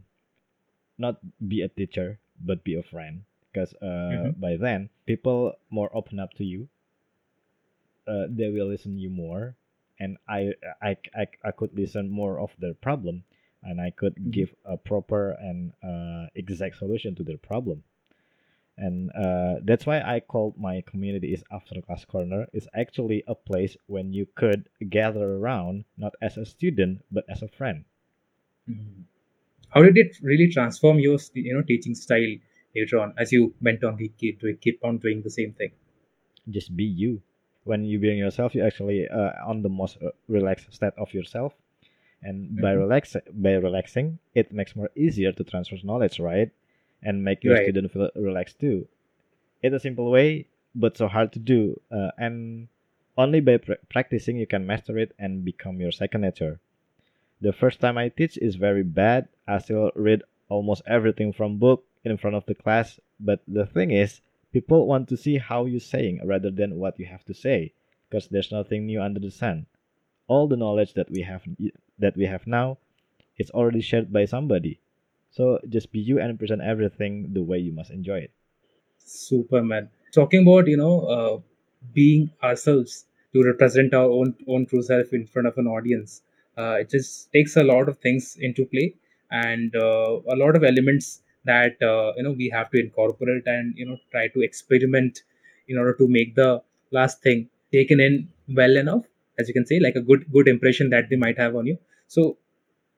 not 0.97 1.17
be 1.47 1.61
a 1.61 1.67
teacher 1.69 2.19
but 2.41 2.63
be 2.63 2.75
a 2.75 2.83
friend 2.83 3.23
because 3.51 3.73
uh, 3.81 4.31
Mhm. 4.31 4.39
by 4.39 4.55
then 4.55 4.89
people 5.05 5.53
more 5.69 5.89
open 5.95 6.19
up 6.19 6.33
to 6.33 6.43
you 6.45 6.67
uh, 8.07 8.25
they 8.29 8.49
will 8.49 8.67
listen 8.67 8.93
to 8.95 8.99
you 8.99 9.09
more 9.09 9.55
and 9.99 10.17
I, 10.27 10.53
I 10.81 10.97
i 11.15 11.27
i 11.43 11.51
could 11.51 11.73
listen 11.73 12.09
more 12.09 12.39
of 12.39 12.51
their 12.59 12.73
problem 12.73 13.23
and 13.63 13.79
i 13.81 13.91
could 13.91 14.15
Mhm. 14.19 14.31
give 14.31 14.55
a 14.65 14.77
proper 14.77 15.31
and 15.31 15.73
uh, 15.83 16.27
exact 16.35 16.77
solution 16.77 17.15
to 17.15 17.23
their 17.23 17.37
problem 17.37 17.83
and 18.79 19.11
uh, 19.11 19.55
that's 19.63 19.85
why 19.85 20.01
I 20.01 20.21
called 20.21 20.57
my 20.57 20.81
community 20.81 21.33
is 21.33 21.43
After 21.51 21.81
Class 21.81 22.05
Corner. 22.05 22.47
It's 22.53 22.67
actually 22.73 23.23
a 23.27 23.35
place 23.35 23.77
when 23.87 24.13
you 24.13 24.27
could 24.35 24.69
gather 24.89 25.35
around, 25.35 25.85
not 25.97 26.13
as 26.21 26.37
a 26.37 26.45
student 26.45 27.03
but 27.11 27.25
as 27.29 27.43
a 27.43 27.47
friend. 27.49 27.85
Mhm. 28.69 29.03
How 29.69 29.83
did 29.83 29.97
it 29.97 30.17
really 30.21 30.49
transform 30.49 30.99
your, 30.99 31.19
you 31.33 31.53
know, 31.53 31.63
teaching 31.63 31.95
style 31.95 32.35
later 32.75 32.99
on 32.99 33.13
as 33.17 33.31
you 33.33 33.55
went 33.61 33.83
on 33.83 33.97
keep 33.97 34.17
keep, 34.17 34.39
doing- 34.39 34.57
keep 34.57 34.83
on 34.83 34.97
doing 34.99 35.21
the 35.23 35.31
same 35.31 35.53
thing? 35.53 35.71
Just 36.49 36.75
be 36.75 36.83
you. 36.83 37.21
When 37.63 37.85
you 37.85 37.99
being 37.99 38.17
yourself, 38.17 38.55
you 38.55 38.63
actually 38.65 39.07
uh, 39.07 39.31
on 39.45 39.61
the 39.61 39.69
most 39.69 39.97
uh, 40.01 40.09
relaxed 40.27 40.73
state 40.73 40.93
of 40.97 41.13
yourself, 41.13 41.53
and 42.23 42.59
by 42.59 42.71
hmm 42.71 42.79
relax 42.83 43.15
by 43.33 43.53
relaxing 43.53 44.19
it 44.35 44.51
makes 44.53 44.75
more 44.75 44.91
easier 44.95 45.31
to 45.33 45.43
transfer 45.43 45.77
knowledge 45.83 46.19
right 46.19 46.51
and 47.03 47.23
make 47.23 47.43
your 47.43 47.55
Right. 47.55 47.63
student 47.63 47.91
feel 47.91 48.09
relaxed 48.15 48.59
too. 48.59 48.87
It's 49.61 49.75
a 49.75 49.79
simple 49.79 50.09
way 50.11 50.47
but 50.75 50.97
so 50.97 51.07
hard 51.07 51.31
to 51.33 51.39
do 51.39 51.79
uh, 51.91 52.11
and 52.17 52.67
only 53.17 53.39
by 53.41 53.57
pr- 53.57 53.73
practicing 53.89 54.37
you 54.37 54.47
can 54.47 54.65
master 54.65 54.97
it 54.97 55.13
and 55.19 55.43
become 55.43 55.81
your 55.81 55.91
second 55.91 56.21
nature. 56.21 56.59
The 57.41 57.53
first 57.53 57.79
time 57.79 57.97
i 57.97 58.09
teach 58.09 58.37
is 58.37 58.55
very 58.55 58.83
bad. 58.83 59.27
I 59.47 59.57
still 59.59 59.91
read 59.95 60.23
almost 60.49 60.81
everything 60.85 61.33
from 61.33 61.57
book 61.57 61.85
in 62.03 62.17
front 62.17 62.35
of 62.35 62.45
the 62.45 62.55
class 62.55 62.99
but 63.19 63.41
the 63.47 63.65
thing 63.65 63.91
is 63.91 64.21
people 64.53 64.87
want 64.87 65.07
to 65.09 65.17
see 65.17 65.37
how 65.37 65.65
you're 65.65 65.79
saying 65.79 66.21
rather 66.25 66.49
than 66.51 66.75
what 66.79 66.97
you 66.99 67.05
have 67.05 67.23
to 67.25 67.33
say 67.33 67.73
because 68.09 68.27
there's 68.27 68.51
nothing 68.51 68.85
new 68.85 69.01
under 69.01 69.19
the 69.19 69.31
sun. 69.31 69.65
All 70.27 70.47
the 70.47 70.57
knowledge 70.57 70.93
that 70.93 71.09
we 71.11 71.21
have 71.21 71.43
that 71.97 72.15
we 72.15 72.25
have 72.25 72.47
now 72.47 72.77
is 73.37 73.49
already 73.51 73.81
shared 73.81 74.11
by 74.13 74.25
somebody 74.25 74.79
so 75.31 75.59
just 75.69 75.91
be 75.91 75.99
you 75.99 76.19
and 76.19 76.37
present 76.39 76.61
everything 76.61 77.33
the 77.33 77.43
way 77.43 77.57
you 77.57 77.71
must 77.71 77.91
enjoy 77.91 78.17
it 78.19 78.31
Superman. 79.05 79.89
Talking 80.13 80.41
about 80.43 80.67
you 80.67 80.77
know 80.77 81.01
uh, 81.15 81.39
being 81.93 82.31
ourselves 82.43 83.05
to 83.33 83.43
represent 83.43 83.93
our 83.93 84.09
own 84.09 84.35
own 84.47 84.65
true 84.65 84.81
self 84.81 85.13
in 85.13 85.25
front 85.25 85.47
of 85.47 85.57
an 85.57 85.67
audience. 85.67 86.21
Uh, 86.57 86.77
it 86.81 86.89
just 86.89 87.31
takes 87.31 87.55
a 87.57 87.63
lot 87.63 87.87
of 87.87 87.97
things 87.99 88.37
into 88.39 88.65
play 88.65 88.93
and 89.31 89.75
uh, 89.75 90.19
a 90.33 90.35
lot 90.35 90.55
of 90.55 90.63
elements 90.63 91.21
that 91.45 91.81
uh, 91.81 92.13
you 92.17 92.23
know 92.23 92.31
we 92.31 92.49
have 92.49 92.69
to 92.71 92.79
incorporate 92.79 93.43
and 93.45 93.73
you 93.77 93.85
know 93.85 93.97
try 94.11 94.27
to 94.27 94.41
experiment 94.41 95.23
in 95.67 95.77
order 95.77 95.93
to 95.93 96.07
make 96.07 96.35
the 96.35 96.61
last 96.91 97.21
thing 97.21 97.47
taken 97.71 97.99
in 97.99 98.27
well 98.55 98.75
enough, 98.75 99.03
as 99.37 99.47
you 99.47 99.53
can 99.53 99.65
say, 99.65 99.79
like 99.79 99.95
a 99.95 100.01
good 100.01 100.25
good 100.31 100.47
impression 100.47 100.89
that 100.89 101.09
they 101.09 101.15
might 101.15 101.37
have 101.37 101.55
on 101.55 101.65
you. 101.67 101.77
So 102.07 102.37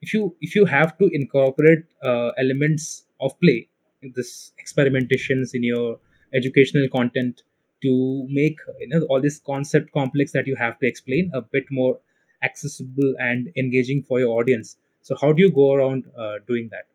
if 0.02 0.14
you 0.14 0.36
if 0.42 0.56
you 0.56 0.66
have 0.66 0.98
to 0.98 1.10
incorporate 1.14 1.84
uh, 2.04 2.30
elements 2.38 3.06
of 3.20 3.40
play 3.40 3.68
this 4.16 4.52
experimentations 4.64 5.54
in 5.54 5.64
your 5.64 6.00
educational 6.34 6.88
content 6.90 7.44
to 7.82 8.28
make 8.30 8.58
you 8.80 8.88
know 8.88 9.02
all 9.10 9.22
this 9.22 9.40
concept 9.40 9.92
complex 9.92 10.32
that 10.32 10.48
you 10.48 10.56
have 10.56 10.80
to 10.80 10.88
explain 10.88 11.32
a 11.34 11.42
bit 11.42 11.66
more 11.72 12.00
accessible 12.44 13.14
and 13.20 13.50
engaging 13.56 14.02
for 14.02 14.20
your 14.20 14.40
audience. 14.40 14.78
So 15.02 15.16
how 15.20 15.32
do 15.32 15.42
you 15.42 15.52
go 15.52 15.74
around 15.74 16.06
uh, 16.18 16.36
doing 16.48 16.70
that? 16.72 16.86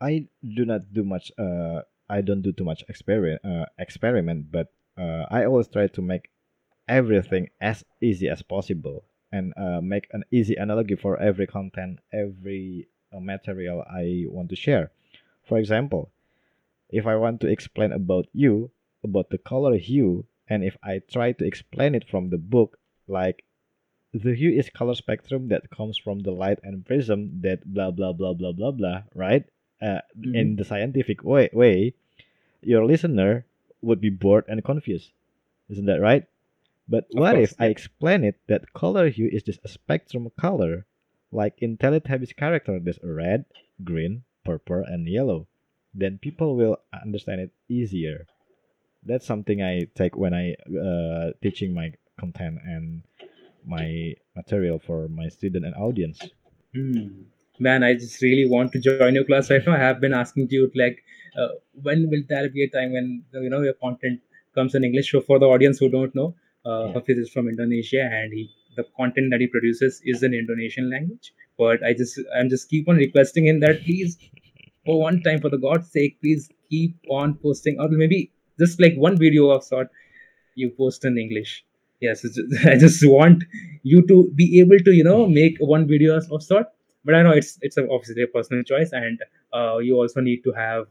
I 0.00 0.26
do 0.54 0.64
not 0.64 0.92
do 0.92 1.04
much 1.04 1.30
uh 1.38 1.82
i 2.10 2.20
don't 2.20 2.42
do 2.42 2.52
too 2.52 2.64
much 2.64 2.84
experiment 2.88 3.40
uh, 3.44 3.66
experiment 3.78 4.50
but 4.50 4.68
uh, 4.98 5.24
i 5.30 5.44
always 5.44 5.68
try 5.68 5.86
to 5.86 6.02
make 6.02 6.28
everything 6.88 7.48
as 7.60 7.84
easy 8.00 8.28
as 8.28 8.42
possible 8.42 9.04
and 9.32 9.52
uh, 9.56 9.80
make 9.80 10.06
an 10.12 10.24
easy 10.30 10.54
analogy 10.56 10.94
for 10.96 11.18
every 11.18 11.46
content 11.46 11.98
every 12.12 12.86
uh, 13.12 13.20
material 13.20 13.82
i 13.90 14.24
want 14.28 14.48
to 14.50 14.56
share. 14.56 14.90
For 15.44 15.58
example 15.58 16.10
if 16.90 17.06
i 17.06 17.16
want 17.16 17.40
to 17.40 17.48
explain 17.48 17.92
about 17.92 18.26
you 18.32 18.70
about 19.02 19.30
the 19.30 19.38
color 19.38 19.76
hue 19.76 20.24
and 20.48 20.62
if 20.62 20.76
i 20.84 21.00
try 21.10 21.32
to 21.32 21.44
explain 21.44 21.94
it 21.94 22.08
from 22.08 22.28
the 22.30 22.38
book 22.38 22.78
like 23.08 23.44
the 24.12 24.34
hue 24.34 24.50
is 24.50 24.68
color 24.70 24.94
spectrum 24.94 25.48
that 25.48 25.70
comes 25.70 25.96
from 25.96 26.20
the 26.20 26.30
light 26.30 26.58
and 26.62 26.84
prism 26.86 27.40
that 27.40 27.64
blah 27.64 27.90
blah 27.90 28.12
blah 28.12 28.32
blah 28.34 28.52
blah 28.52 28.70
blah 28.70 29.02
right? 29.14 29.44
Uh, 29.80 30.00
in 30.32 30.54
hmm 30.54 30.56
the 30.56 30.64
scientific 30.64 31.24
way, 31.24 31.50
way 31.52 31.92
your 32.62 32.84
listener 32.86 33.44
would 33.80 34.00
be 34.00 34.10
bored 34.10 34.44
and 34.48 34.64
confused. 34.64 35.10
Isn't 35.68 35.86
that 35.86 36.00
right 36.00 36.24
but 36.88 37.04
of 37.14 37.20
what 37.20 37.38
if 37.38 37.54
I 37.58 37.66
explain 37.66 38.24
it 38.24 38.40
that 38.48 38.72
color 38.72 39.08
hue 39.08 39.28
is 39.30 39.42
just 39.42 39.60
a 39.64 39.68
spectrum 39.68 40.26
of 40.26 40.36
color? 40.36 40.86
Like 41.30 41.54
in 41.58 41.78
Teletubbies 41.78 42.36
character, 42.36 42.78
there's 42.78 42.98
a 43.02 43.10
red, 43.10 43.44
green, 43.82 44.24
purple, 44.44 44.84
and 44.86 45.08
yellow. 45.08 45.48
Then 45.94 46.18
people 46.18 46.56
will 46.56 46.76
understand 46.92 47.40
it 47.40 47.50
easier. 47.68 48.26
That's 49.04 49.26
something 49.26 49.62
I 49.62 49.88
take 49.94 50.16
when 50.16 50.34
I 50.34 50.54
uh, 50.54 51.32
teaching 51.42 51.74
my 51.74 51.92
content 52.18 52.58
and 52.64 53.02
my 53.64 54.14
material 54.36 54.78
for 54.78 55.08
my 55.08 55.28
student 55.28 55.64
and 55.64 55.74
audience. 55.74 56.20
Hmm. 56.74 57.22
Man, 57.58 57.82
I 57.82 57.94
just 57.94 58.20
really 58.22 58.48
want 58.48 58.72
to 58.72 58.80
join 58.80 59.14
your 59.14 59.24
class 59.24 59.50
right 59.50 59.64
now. 59.66 59.74
I 59.74 59.78
have 59.78 60.00
been 60.00 60.14
asking 60.14 60.48
you 60.50 60.70
like, 60.74 61.02
uh, 61.36 61.48
when 61.82 62.10
will 62.10 62.22
there 62.28 62.48
be 62.48 62.64
a 62.64 62.68
time 62.68 62.92
when 62.92 63.24
you 63.32 63.50
know 63.50 63.62
your 63.62 63.74
content 63.74 64.20
comes 64.54 64.74
in 64.74 64.84
English? 64.84 65.12
So 65.12 65.20
for 65.20 65.38
the 65.38 65.46
audience 65.46 65.78
who 65.78 65.88
don't 65.88 66.14
know, 66.14 66.34
uh, 66.66 66.84
Yeah. 66.86 66.92
Hafiz 66.94 67.18
is 67.18 67.30
from 67.30 67.48
Indonesia, 67.48 68.02
and 68.20 68.32
he 68.32 68.50
the 68.76 68.84
content 68.96 69.30
that 69.30 69.40
he 69.40 69.46
produces 69.46 70.00
is 70.04 70.22
in 70.22 70.34
Indonesian 70.34 70.90
language. 70.90 71.32
But 71.58 71.82
I 71.84 71.92
just 71.94 72.18
I'm 72.36 72.48
just 72.48 72.68
keep 72.70 72.88
on 72.88 72.96
requesting 72.96 73.46
him 73.46 73.60
that 73.60 73.82
please, 73.84 74.18
for 74.86 75.00
one 75.00 75.22
time, 75.22 75.40
for 75.40 75.50
the 75.50 75.58
God's 75.58 75.90
sake, 75.90 76.20
please 76.20 76.48
keep 76.70 76.96
on 77.10 77.34
posting, 77.34 77.78
or 77.80 77.88
maybe 77.88 78.20
just 78.58 78.80
like 78.80 78.94
one 78.96 79.18
video 79.18 79.50
of 79.50 79.64
sort 79.64 79.88
you 80.54 80.70
post 80.70 81.04
in 81.04 81.18
English. 81.18 81.64
Yes, 82.00 82.22
just- 82.22 82.66
I 82.74 82.76
just 82.86 83.04
want 83.06 83.44
you 83.82 84.06
to 84.12 84.30
be 84.42 84.60
able 84.60 84.78
to 84.90 84.92
you 85.00 85.04
know 85.04 85.26
make 85.26 85.58
one 85.74 85.86
video 85.86 86.16
of 86.38 86.42
sort. 86.42 86.66
But 87.04 87.14
I 87.16 87.22
know 87.22 87.32
it's 87.42 87.58
it's 87.62 87.78
obviously 87.78 88.22
a 88.22 88.28
personal 88.38 88.62
choice, 88.72 88.92
and 88.92 89.20
uh, 89.52 89.78
you 89.78 89.96
also 89.96 90.20
need 90.20 90.42
to 90.44 90.52
have 90.52 90.86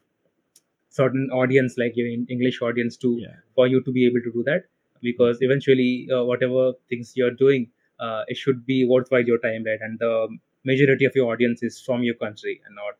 certain 0.89 1.29
audience 1.31 1.75
like 1.77 1.93
your 1.95 2.07
en- 2.07 2.27
English 2.29 2.61
audience 2.61 2.97
to 2.97 3.11
Yeah. 3.19 3.35
for 3.55 3.67
you 3.67 3.81
to 3.83 3.91
be 3.97 4.05
able 4.07 4.21
to 4.27 4.31
do 4.37 4.43
that 4.49 4.65
because 5.01 5.37
eventually 5.41 6.07
uh, 6.13 6.23
whatever 6.23 6.73
things 6.89 7.13
you're 7.15 7.37
doing 7.43 7.69
uh, 7.99 8.23
it 8.27 8.37
should 8.37 8.65
be 8.65 8.85
worthwhile 8.85 9.21
your 9.23 9.39
time 9.39 9.63
right 9.65 9.79
and 9.81 9.99
the 9.99 10.37
majority 10.65 11.05
of 11.05 11.15
your 11.15 11.31
audience 11.33 11.63
is 11.63 11.81
from 11.81 12.03
your 12.03 12.15
country 12.15 12.61
and 12.65 12.75
not 12.75 12.95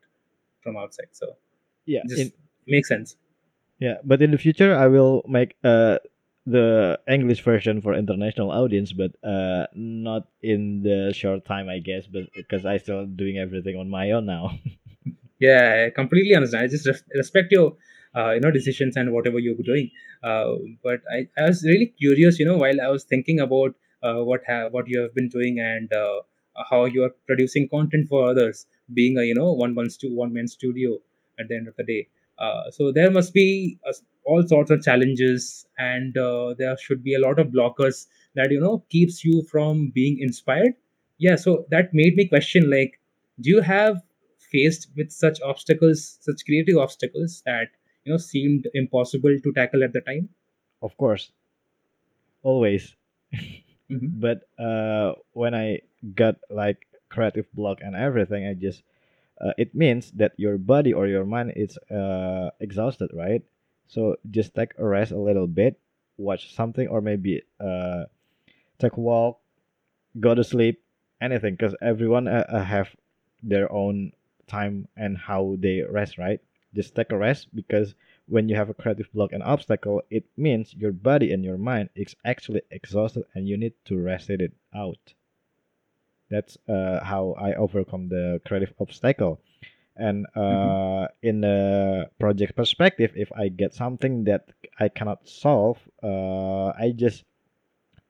from 0.62 0.77
outside 0.77 1.12
so 1.12 1.36
Yeah. 1.86 2.01
In 2.17 2.31
makes 2.67 2.89
sense 2.89 3.15
yeah, 3.81 3.98
but 4.03 4.22
in 4.22 4.29
the 4.31 4.38
future 4.38 4.75
I 4.75 4.88
will 4.88 5.24
make 5.27 5.55
uh 5.63 5.98
the 6.46 7.00
English 7.08 7.41
version 7.43 7.81
for 7.81 7.93
international 7.93 8.51
audience, 8.51 8.93
but 8.93 9.12
uh 9.24 9.65
not 9.74 10.27
in 10.41 10.84
the 10.84 11.12
short 11.13 11.46
time 11.46 11.67
I 11.67 11.79
guess, 11.79 12.05
but 12.08 12.24
because 12.36 12.65
I 12.65 12.77
still 12.77 13.05
doing 13.05 13.38
everything 13.38 13.77
on 13.77 13.89
my 13.89 14.12
own 14.12 14.25
now. 14.25 14.58
Yeah, 15.41 15.88
I 15.88 15.89
completely 15.89 16.36
understand. 16.36 16.65
I 16.65 16.67
just 16.67 16.86
res- 16.86 17.03
respect 17.15 17.51
your, 17.51 17.75
uh, 18.15 18.31
you 18.31 18.39
know, 18.39 18.51
decisions 18.51 18.95
and 18.97 19.11
whatever 19.13 19.39
you're 19.39 19.55
doing. 19.55 19.89
Uh, 20.23 20.55
but 20.83 21.01
I, 21.11 21.27
I 21.37 21.47
was 21.47 21.63
really 21.63 21.87
curious, 21.87 22.39
you 22.39 22.45
know, 22.45 22.57
while 22.57 22.79
I 22.81 22.87
was 22.87 23.03
thinking 23.03 23.39
about 23.39 23.75
uh, 24.03 24.23
what 24.23 24.41
what 24.71 24.87
you 24.87 24.99
have 25.01 25.13
been 25.15 25.29
doing 25.29 25.59
and 25.59 25.91
uh, 25.93 26.21
how 26.69 26.85
you 26.85 27.03
are 27.03 27.11
producing 27.27 27.67
content 27.69 28.07
for 28.09 28.29
others, 28.29 28.65
being 28.93 29.17
a 29.17 29.23
you 29.23 29.35
know 29.35 29.51
one 29.53 29.75
one 29.75 29.89
stu- 29.89 30.15
one 30.15 30.33
man 30.33 30.47
studio 30.47 30.97
at 31.39 31.47
the 31.47 31.55
end 31.55 31.67
of 31.67 31.75
the 31.77 31.83
day. 31.83 32.07
Uh, 32.39 32.71
so 32.71 32.91
there 32.91 33.11
must 33.11 33.33
be 33.33 33.77
uh, 33.87 33.93
all 34.25 34.45
sorts 34.47 34.71
of 34.71 34.81
challenges, 34.81 35.65
and 35.77 36.13
there 36.57 36.75
should 36.77 37.03
be 37.03 37.13
a 37.13 37.19
lot 37.19 37.39
of 37.39 37.47
blockers 37.47 38.07
that 38.35 38.51
you 38.51 38.59
know 38.59 38.83
keeps 38.89 39.23
you 39.23 39.43
from 39.43 39.89
being 39.93 40.19
inspired. 40.19 40.73
Yeah, 41.17 41.35
so 41.35 41.65
that 41.69 41.93
made 41.93 42.15
me 42.15 42.27
question 42.27 42.69
like 42.69 42.99
do 43.39 43.49
you 43.49 43.61
have 43.61 44.01
faced 44.51 44.87
with 44.97 45.11
such 45.11 45.39
obstacles 45.41 46.17
such 46.21 46.43
creative 46.45 46.77
obstacles 46.77 47.41
that 47.45 47.69
you 48.05 48.12
know 48.13 48.17
seemed 48.17 48.67
impossible 48.74 49.38
to 49.43 49.53
tackle 49.53 49.84
at 49.84 49.93
the 49.93 50.01
time? 50.01 50.29
Of 50.81 50.96
course, 50.98 51.31
always. 52.43 52.96
hmm 53.89 54.08
but 54.24 54.48
uh 54.60 55.13
when 55.34 55.53
i 55.55 55.79
got 56.15 56.36
like 56.50 56.88
creative 57.10 57.46
block 57.53 57.79
and 57.81 57.96
everything 57.96 58.48
i 58.48 58.53
just 58.53 58.84
uh, 59.41 59.53
it 59.58 59.74
means 59.75 60.12
that 60.12 60.34
your 60.38 60.58
body 60.58 60.93
or 60.93 61.08
your 61.08 61.25
mind 61.25 61.53
is 61.55 61.77
uh 61.91 62.50
exhausted 62.60 63.10
right? 63.13 63.43
So 63.88 64.15
just 64.31 64.55
take 64.55 64.74
a 64.79 64.86
rest 64.86 65.12
a 65.12 65.17
little 65.20 65.48
bit 65.48 65.79
watch 66.17 66.55
something 66.55 66.88
or 66.88 67.01
maybe 67.01 67.43
uh 67.60 68.05
take 68.79 68.98
a 68.98 69.01
walk 69.01 69.39
go 70.20 70.36
to 70.36 70.43
sleep 70.43 70.81
anything 71.22 71.55
because 71.55 71.75
everyone 71.81 72.27
uh, 72.27 72.46
uh, 72.50 72.63
have 72.63 72.89
their 73.43 73.72
own 73.72 74.12
time 74.48 74.88
and 74.98 75.17
how 75.17 75.55
they 75.60 75.81
rest 75.81 76.17
right 76.17 76.39
just 76.73 76.95
take 76.95 77.11
a 77.11 77.17
rest 77.17 77.47
because 77.53 77.95
when 78.27 78.47
you 78.47 78.55
have 78.55 78.69
a 78.69 78.73
creative 78.73 79.11
block 79.13 79.31
and 79.33 79.43
obstacle 79.43 80.01
it 80.09 80.25
means 80.37 80.73
your 80.73 80.91
body 80.91 81.31
and 81.31 81.43
your 81.43 81.57
mind 81.57 81.89
is 81.95 82.15
actually 82.25 82.61
exhausted 82.71 83.23
and 83.33 83.47
you 83.47 83.57
need 83.57 83.73
to 83.85 83.97
rest 83.97 84.29
it 84.29 84.51
out 84.75 85.13
that's 86.29 86.57
uh, 86.69 87.03
how 87.03 87.35
i 87.39 87.53
overcome 87.53 88.07
the 88.09 88.39
creative 88.45 88.73
obstacle 88.79 89.39
and 89.97 90.25
uh, 90.35 91.05
in 91.21 91.41
the 91.41 92.09
project 92.19 92.55
perspective 92.55 93.11
if 93.15 93.31
i 93.33 93.49
get 93.49 93.73
something 93.73 94.23
that 94.23 94.47
i 94.79 94.87
cannot 94.87 95.27
solve 95.27 95.77
uh, 96.03 96.67
i 96.79 96.93
just 96.95 97.25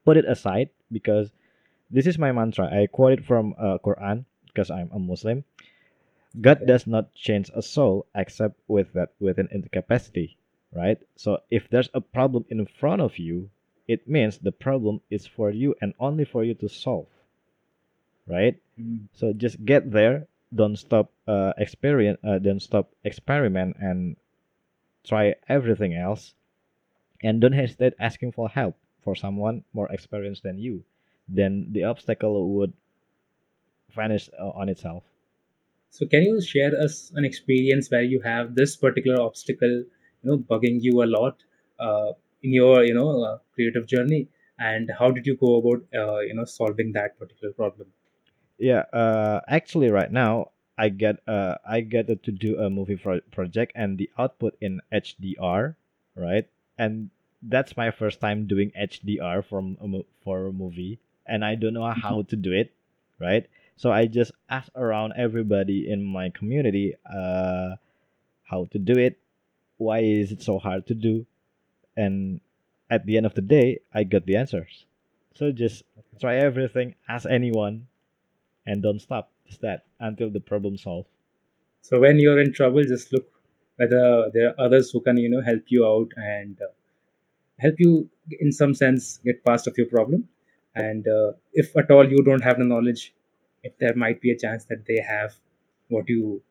put 0.04 0.16
it 0.16 0.24
aside 0.24 0.70
because 0.90 1.30
this 1.92 2.06
is 2.06 2.18
my 2.18 2.32
mantra. 2.32 2.66
I 2.66 2.86
quote 2.86 3.12
it 3.12 3.24
from 3.24 3.54
uh, 3.58 3.78
Quran 3.84 4.24
because 4.46 4.70
I'm 4.70 4.90
a 4.92 4.98
Muslim. 4.98 5.44
God 6.40 6.66
does 6.66 6.86
not 6.86 7.14
change 7.14 7.50
a 7.54 7.62
soul 7.62 8.06
except 8.14 8.60
with 8.68 8.92
that 8.92 9.14
within 9.20 9.48
incapacity, 9.50 10.36
right? 10.72 10.98
So 11.16 11.42
if 11.50 11.68
there's 11.68 11.90
a 11.94 12.00
problem 12.00 12.44
in 12.48 12.64
front 12.66 13.02
of 13.02 13.18
you, 13.18 13.50
it 13.88 14.08
means 14.08 14.38
the 14.38 14.52
problem 14.52 15.00
is 15.10 15.26
for 15.26 15.50
you 15.50 15.74
and 15.80 15.94
only 15.98 16.24
for 16.24 16.44
you 16.44 16.54
to 16.54 16.68
solve. 16.68 17.08
right? 18.26 18.56
Mm. 18.80 19.06
So 19.12 19.32
just 19.32 19.64
get 19.64 19.90
there. 19.90 20.26
Don't 20.54 20.76
stop 20.76 21.10
uh, 21.26 21.52
experience. 21.58 22.18
Uh, 22.24 22.38
don't 22.38 22.60
stop 22.60 22.90
experiment 23.04 23.76
and 23.80 24.16
try 25.04 25.34
everything 25.48 25.94
else. 25.94 26.34
And 27.22 27.40
don't 27.40 27.52
hesitate 27.52 27.94
asking 27.98 28.32
for 28.32 28.48
help 28.48 28.76
for 29.02 29.16
someone 29.16 29.64
more 29.72 29.90
experienced 29.92 30.42
than 30.42 30.58
you. 30.58 30.84
Then 31.28 31.68
the 31.72 31.84
obstacle 31.84 32.48
would 32.54 32.72
vanish 33.94 34.28
uh, 34.38 34.50
on 34.50 34.68
itself. 34.68 35.04
So 35.92 36.06
can 36.06 36.22
you 36.24 36.40
share 36.42 36.72
us 36.84 37.12
an 37.14 37.24
experience 37.24 37.90
where 37.90 38.02
you 38.02 38.20
have 38.22 38.54
this 38.56 38.76
particular 38.76 39.20
obstacle, 39.22 39.70
you 39.70 40.24
know, 40.24 40.38
bugging 40.38 40.78
you 40.82 41.02
a 41.04 41.06
lot 41.06 41.44
uh, 41.78 42.12
in 42.42 42.52
your, 42.52 42.84
you 42.84 42.94
know, 42.94 43.22
uh, 43.24 43.38
creative 43.54 43.86
journey, 43.86 44.28
and 44.58 44.90
how 44.98 45.10
did 45.12 45.26
you 45.26 45.36
go 45.36 45.56
about, 45.58 45.84
uh, 45.94 46.20
you 46.20 46.34
know, 46.34 46.44
solving 46.44 46.92
that 46.92 47.18
particular 47.18 47.52
problem? 47.52 47.88
Yeah. 48.58 48.84
Uh, 48.92 49.40
actually, 49.48 49.90
right 49.90 50.10
now 50.10 50.52
I 50.78 50.88
get 50.88 51.20
uh 51.28 51.56
I 51.66 51.80
get 51.82 52.06
to 52.08 52.32
do 52.32 52.58
a 52.58 52.70
movie 52.70 52.96
pro- 52.96 53.20
project 53.30 53.72
and 53.74 53.98
the 53.98 54.10
output 54.18 54.56
in 54.60 54.80
HDR, 54.92 55.76
right? 56.16 56.48
And 56.78 57.10
that's 57.42 57.76
my 57.76 57.90
first 57.90 58.20
time 58.20 58.46
doing 58.46 58.72
HDR 58.76 59.42
from 59.42 59.76
a 59.80 59.88
mo- 59.88 60.06
for 60.24 60.46
a 60.46 60.52
movie, 60.52 60.98
and 61.26 61.44
I 61.44 61.54
don't 61.56 61.74
know 61.74 61.92
Mhm. 61.96 62.02
how 62.02 62.22
to 62.22 62.36
do 62.36 62.52
it, 62.52 62.72
right? 63.18 63.46
So 63.76 63.90
I 63.90 64.06
just 64.06 64.32
asked 64.48 64.70
around 64.76 65.14
everybody 65.16 65.90
in 65.90 66.04
my 66.04 66.30
community 66.30 66.94
uh 67.06 67.76
how 68.44 68.66
to 68.70 68.78
do 68.78 68.98
it. 68.98 69.18
Why 69.78 70.00
is 70.00 70.30
it 70.32 70.42
so 70.42 70.58
hard 70.58 70.86
to 70.88 70.94
do? 70.94 71.26
And 71.96 72.40
at 72.90 73.06
the 73.06 73.16
end 73.16 73.26
of 73.26 73.34
the 73.34 73.40
day, 73.40 73.80
I 73.92 74.04
got 74.04 74.26
the 74.26 74.36
answers. 74.36 74.86
So 75.34 75.50
just 75.50 75.82
try 76.20 76.36
everything, 76.36 76.94
ask 77.08 77.26
anyone, 77.28 77.86
and 78.66 78.82
don't 78.82 79.00
stop. 79.00 79.32
Just 79.46 79.62
that 79.62 79.84
until 79.98 80.30
the 80.30 80.40
problem 80.40 80.76
solved. 80.76 81.08
So 81.80 81.98
when 81.98 82.18
you're 82.20 82.40
in 82.40 82.52
trouble, 82.52 82.84
just 82.84 83.12
look 83.12 83.26
whether 83.76 84.30
there 84.32 84.50
are 84.50 84.60
others 84.60 84.90
who 84.90 85.00
can, 85.00 85.16
you 85.16 85.28
know, 85.28 85.40
help 85.40 85.62
you 85.68 85.86
out 85.86 86.12
and 86.16 86.60
uh, 86.60 86.66
help 87.58 87.74
you 87.78 88.08
in 88.40 88.52
some 88.52 88.74
sense 88.74 89.18
get 89.24 89.44
past 89.44 89.66
of 89.66 89.76
your 89.78 89.86
problem. 89.86 90.28
And 90.74 91.08
uh, 91.08 91.32
if 91.52 91.76
at 91.76 91.90
all 91.90 92.08
you 92.08 92.22
don't 92.22 92.42
have 92.42 92.58
the 92.58 92.64
knowledge, 92.64 93.14
if 93.62 93.76
there 93.78 93.94
might 93.94 94.20
be 94.20 94.30
a 94.30 94.38
chance 94.38 94.64
that 94.66 94.86
they 94.86 95.00
have 95.00 95.34
what 95.88 96.08
you 96.08 96.42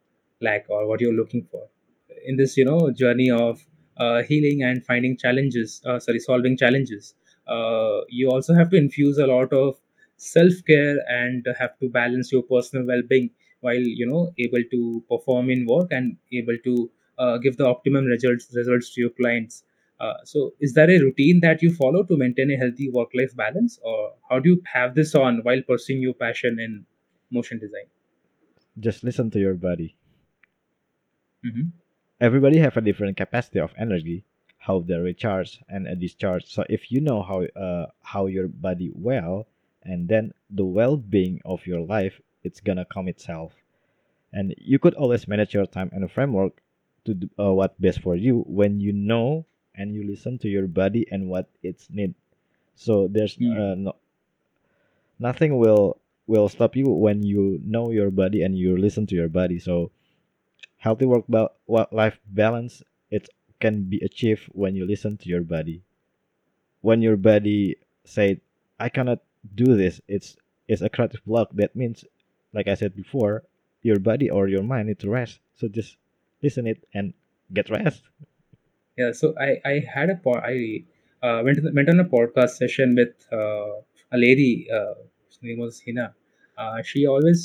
lack 0.41 0.65
or 0.69 0.87
what 0.87 1.01
you're 1.01 1.13
looking 1.13 1.45
for 1.51 1.67
in 2.25 2.37
this, 2.37 2.57
you 2.57 2.65
know, 2.65 2.91
journey 2.91 3.29
of 3.29 3.65
uh, 3.97 4.21
healing 4.23 4.63
and 4.63 4.85
finding 4.85 5.17
challenges, 5.17 5.81
uh, 5.85 5.99
sorry, 5.99 6.19
solving 6.19 6.57
challenges. 6.57 7.15
Uh, 7.47 8.01
you 8.09 8.29
also 8.29 8.53
have 8.53 8.69
to 8.69 8.77
infuse 8.77 9.17
a 9.17 9.27
lot 9.27 9.51
of 9.51 9.75
self 10.17 10.53
care 10.67 10.97
and 11.09 11.45
have 11.59 11.77
to 11.79 11.89
balance 11.89 12.31
your 12.31 12.43
personal 12.43 12.85
well 12.85 13.01
being 13.09 13.29
while 13.61 13.75
you 13.99 14.05
know 14.05 14.31
able 14.37 14.63
to 14.69 15.03
perform 15.09 15.49
in 15.49 15.65
work 15.65 15.87
and 15.91 16.15
able 16.31 16.57
to 16.63 16.89
uh, 17.17 17.37
give 17.37 17.57
the 17.57 17.65
optimum 17.65 18.05
results 18.05 18.47
results 18.53 18.93
to 18.93 19.01
your 19.01 19.09
clients 19.09 19.63
uh, 19.99 20.13
so 20.23 20.53
is 20.59 20.73
there 20.73 20.89
a 20.91 20.99
routine 20.99 21.39
that 21.41 21.61
you 21.63 21.73
follow 21.73 22.03
to 22.03 22.15
maintain 22.17 22.51
a 22.51 22.55
healthy 22.55 22.89
work 22.91 23.09
life 23.15 23.35
balance 23.35 23.79
or 23.81 24.13
how 24.29 24.37
do 24.37 24.49
you 24.51 24.61
have 24.71 24.93
this 24.93 25.15
on 25.15 25.39
while 25.41 25.61
pursuing 25.67 26.01
your 26.01 26.13
passion 26.13 26.59
in 26.59 26.85
motion 27.31 27.59
design 27.59 27.87
Just 28.77 29.03
listen 29.05 29.31
to 29.31 29.39
your 29.39 29.53
body. 29.53 29.95
hmm 31.43 31.71
Everybody 32.21 32.57
have 32.59 32.77
a 32.77 32.81
different 32.81 33.17
capacity 33.17 33.59
of 33.59 33.73
energy, 33.77 34.23
how 34.59 34.79
they 34.79 34.95
recharge 34.97 35.61
and 35.67 35.87
uh, 35.87 35.95
discharge. 35.95 36.45
So 36.45 36.63
if 36.69 36.89
you 36.91 37.01
know 37.01 37.21
how 37.21 37.43
uh, 37.43 37.87
how 38.01 38.27
your 38.27 38.47
body 38.47 38.91
well, 38.93 39.47
and 39.83 40.07
then 40.07 40.33
the 40.49 40.63
well-being 40.65 41.41
of 41.45 41.67
your 41.67 41.81
life, 41.81 42.21
it's 42.43 42.61
gonna 42.61 42.85
come 42.85 43.09
itself. 43.09 43.53
And 44.33 44.55
you 44.57 44.79
could 44.79 44.95
always 44.95 45.27
manage 45.27 45.53
your 45.53 45.65
time 45.67 45.89
and 45.93 46.03
a 46.03 46.09
framework 46.09 46.61
to 47.05 47.13
do, 47.15 47.29
uh, 47.39 47.53
what 47.53 47.79
best 47.81 48.01
for 48.01 48.15
you 48.15 48.41
when 48.47 48.79
you 48.79 48.93
know 48.93 49.45
and 49.75 49.93
you 49.95 50.03
listen 50.05 50.37
to 50.39 50.49
your 50.49 50.67
body 50.67 51.07
and 51.11 51.29
what 51.29 51.49
it's 51.63 51.89
need. 51.89 52.15
So 52.75 53.07
there's 53.07 53.37
Mm. 53.39 53.57
uh, 53.57 53.75
no, 53.75 53.95
nothing 55.19 55.57
will 55.57 56.00
will 56.31 56.49
stop 56.49 56.75
you 56.75 56.87
when 56.89 57.23
you 57.23 57.59
know 57.65 57.91
your 57.91 58.11
body 58.11 58.41
and 58.43 58.57
you 58.57 58.77
listen 58.77 59.05
to 59.05 59.15
your 59.15 59.27
body 59.27 59.59
so 59.59 59.91
healthy 60.77 61.05
work 61.05 61.25
ba- 61.27 61.51
life 61.67 62.19
balance 62.27 62.81
it 63.09 63.27
can 63.59 63.83
be 63.83 63.99
achieved 63.99 64.43
when 64.53 64.75
you 64.75 64.85
listen 64.85 65.17
to 65.17 65.27
your 65.29 65.41
body 65.41 65.83
when 66.81 67.01
your 67.01 67.17
body 67.17 67.75
say 68.05 68.39
i 68.79 68.87
cannot 68.89 69.19
do 69.55 69.75
this 69.75 69.99
it's 70.07 70.37
it's 70.67 70.81
a 70.81 70.89
creative 70.89 71.23
block 71.25 71.49
that 71.53 71.75
means 71.75 72.05
like 72.53 72.67
i 72.67 72.75
said 72.75 72.95
before 72.95 73.43
your 73.81 73.99
body 73.99 74.29
or 74.29 74.47
your 74.47 74.63
mind 74.63 74.87
need 74.87 74.99
to 74.99 75.09
rest 75.09 75.39
so 75.55 75.67
just 75.67 75.97
listen 76.41 76.65
it 76.65 76.79
and 76.93 77.13
get 77.53 77.69
rest 77.69 78.03
Yeah, 78.97 79.11
so 79.13 79.33
I 79.39 79.57
I 79.65 79.73
had 79.87 80.09
a 80.09 80.17
po- 80.19 80.43
I 80.43 80.83
uh, 81.23 81.41
went 81.43 81.63
the, 81.63 81.71
went 81.73 81.89
on 81.89 81.99
a 81.99 82.05
podcast 82.05 82.59
session 82.61 82.95
with 82.95 83.15
uh, 83.31 83.79
a 84.11 84.17
lady. 84.17 84.67
Uh, 84.69 84.93
name 85.41 85.59
was 85.59 85.81
Hina. 85.85 86.13
Uh, 86.61 86.81
she 86.89 87.05
always 87.13 87.41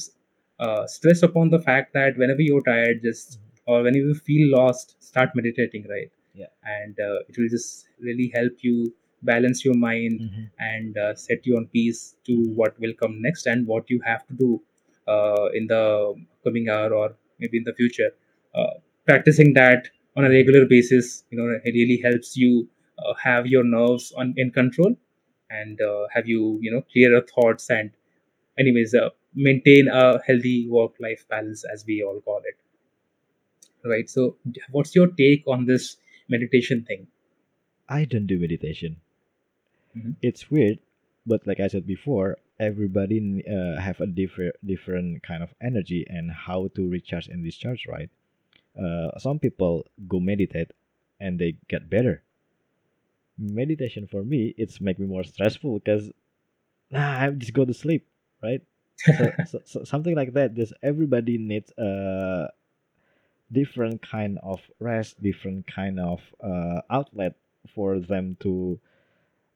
uh, 0.61 0.87
stressed 0.87 1.23
upon 1.31 1.51
the 1.51 1.61
fact 1.69 1.93
that 1.99 2.17
whenever 2.23 2.43
you're 2.49 2.63
tired, 2.69 3.03
just 3.03 3.39
or 3.67 3.83
whenever 3.83 4.07
you 4.13 4.15
feel 4.15 4.47
lost, 4.57 4.97
start 5.11 5.31
meditating, 5.41 5.87
right? 5.95 6.11
Yeah. 6.35 6.53
And 6.65 6.99
uh, 7.01 7.19
it 7.29 7.37
will 7.39 7.49
just 7.49 7.89
really 8.09 8.31
help 8.35 8.53
you 8.69 8.77
balance 9.31 9.65
your 9.67 9.75
mind 9.75 10.21
Mhm. 10.25 10.45
and 10.73 10.99
uh, 11.05 11.15
set 11.27 11.47
you 11.47 11.57
on 11.61 11.67
peace 11.79 12.01
to 12.29 12.35
what 12.61 12.79
will 12.85 12.95
come 13.03 13.15
next 13.27 13.47
and 13.53 13.67
what 13.73 13.91
you 13.95 14.01
have 14.11 14.27
to 14.29 14.35
do 14.45 14.51
uh, 15.15 15.47
in 15.61 15.67
the 15.73 15.83
coming 16.45 16.69
hour 16.69 16.93
or 17.01 17.07
maybe 17.41 17.59
in 17.59 17.65
the 17.65 17.75
future. 17.75 18.11
Uh, 18.55 18.75
practicing 19.05 19.53
that 19.55 19.89
on 20.17 20.25
a 20.25 20.31
regular 20.31 20.65
basis, 20.67 21.25
you 21.31 21.39
know, 21.39 21.49
it 21.65 21.73
really 21.81 22.01
helps 22.03 22.37
you 22.37 22.69
uh, 22.99 23.15
have 23.15 23.47
your 23.47 23.65
nerves 23.65 24.13
on 24.17 24.35
in 24.37 24.51
control 24.51 24.95
and 25.51 25.81
uh, 25.81 26.07
have 26.13 26.27
you, 26.29 26.59
you 26.63 26.71
know, 26.71 26.83
clearer 26.93 27.21
thoughts 27.35 27.71
and, 27.71 27.91
anyways, 28.59 28.95
uh, 28.95 29.11
maintain 29.35 29.89
a 29.89 30.21
healthy 30.27 30.69
work-life 30.69 31.27
balance 31.29 31.65
as 31.73 31.85
we 31.87 32.03
all 32.03 32.21
call 32.21 32.41
it, 32.45 32.57
right? 33.89 34.09
So, 34.09 34.37
what's 34.71 34.95
your 34.95 35.09
take 35.09 35.45
on 35.47 35.67
this 35.67 35.97
meditation 36.29 36.85
thing? 36.85 37.07
i 37.89 38.05
don't 38.05 38.27
do 38.27 38.37
meditation 38.39 38.97
Mhm. 39.97 40.17
it's 40.23 40.51
weird 40.51 40.79
but 41.27 41.47
like 41.47 41.61
i 41.61 41.69
said 41.69 41.87
before 41.87 42.39
everybody 42.59 43.19
uh, 43.47 43.81
have 43.81 44.01
a 44.01 44.07
different 44.07 44.55
different 44.67 45.23
kind 45.23 45.43
of 45.43 45.55
energy 45.61 46.05
and 46.09 46.31
how 46.33 46.69
to 46.75 46.89
recharge 46.89 47.29
and 47.29 47.45
discharge 47.45 47.87
right 47.87 48.11
uh, 48.83 49.17
some 49.19 49.39
people 49.39 49.87
go 50.09 50.19
meditate 50.21 50.73
and 51.21 51.39
they 51.39 51.57
get 51.69 51.89
better 51.91 52.23
meditation 53.39 54.07
for 54.07 54.23
me 54.25 54.55
it's 54.57 54.81
make 54.81 54.99
me 54.99 55.07
more 55.07 55.25
stressful 55.25 55.79
because 55.79 56.11
nah, 56.91 57.25
i 57.25 57.31
just 57.31 57.53
go 57.53 57.65
to 57.65 57.75
sleep 57.75 58.07
right 58.43 58.63
so, 59.13 59.35
so, 59.45 59.61
so 59.65 59.85
something 59.85 60.15
like 60.17 60.33
that 60.35 60.55
just 60.55 60.73
everybody 60.83 61.39
needs 61.39 61.73
a 61.79 62.49
different 63.53 64.03
kind 64.03 64.39
of 64.43 64.61
rest 64.81 65.21
different 65.23 65.67
kind 65.67 66.01
of 66.01 66.21
uh, 66.43 66.81
outlet 66.91 67.35
for 67.75 67.99
them 68.01 68.37
to 68.41 68.79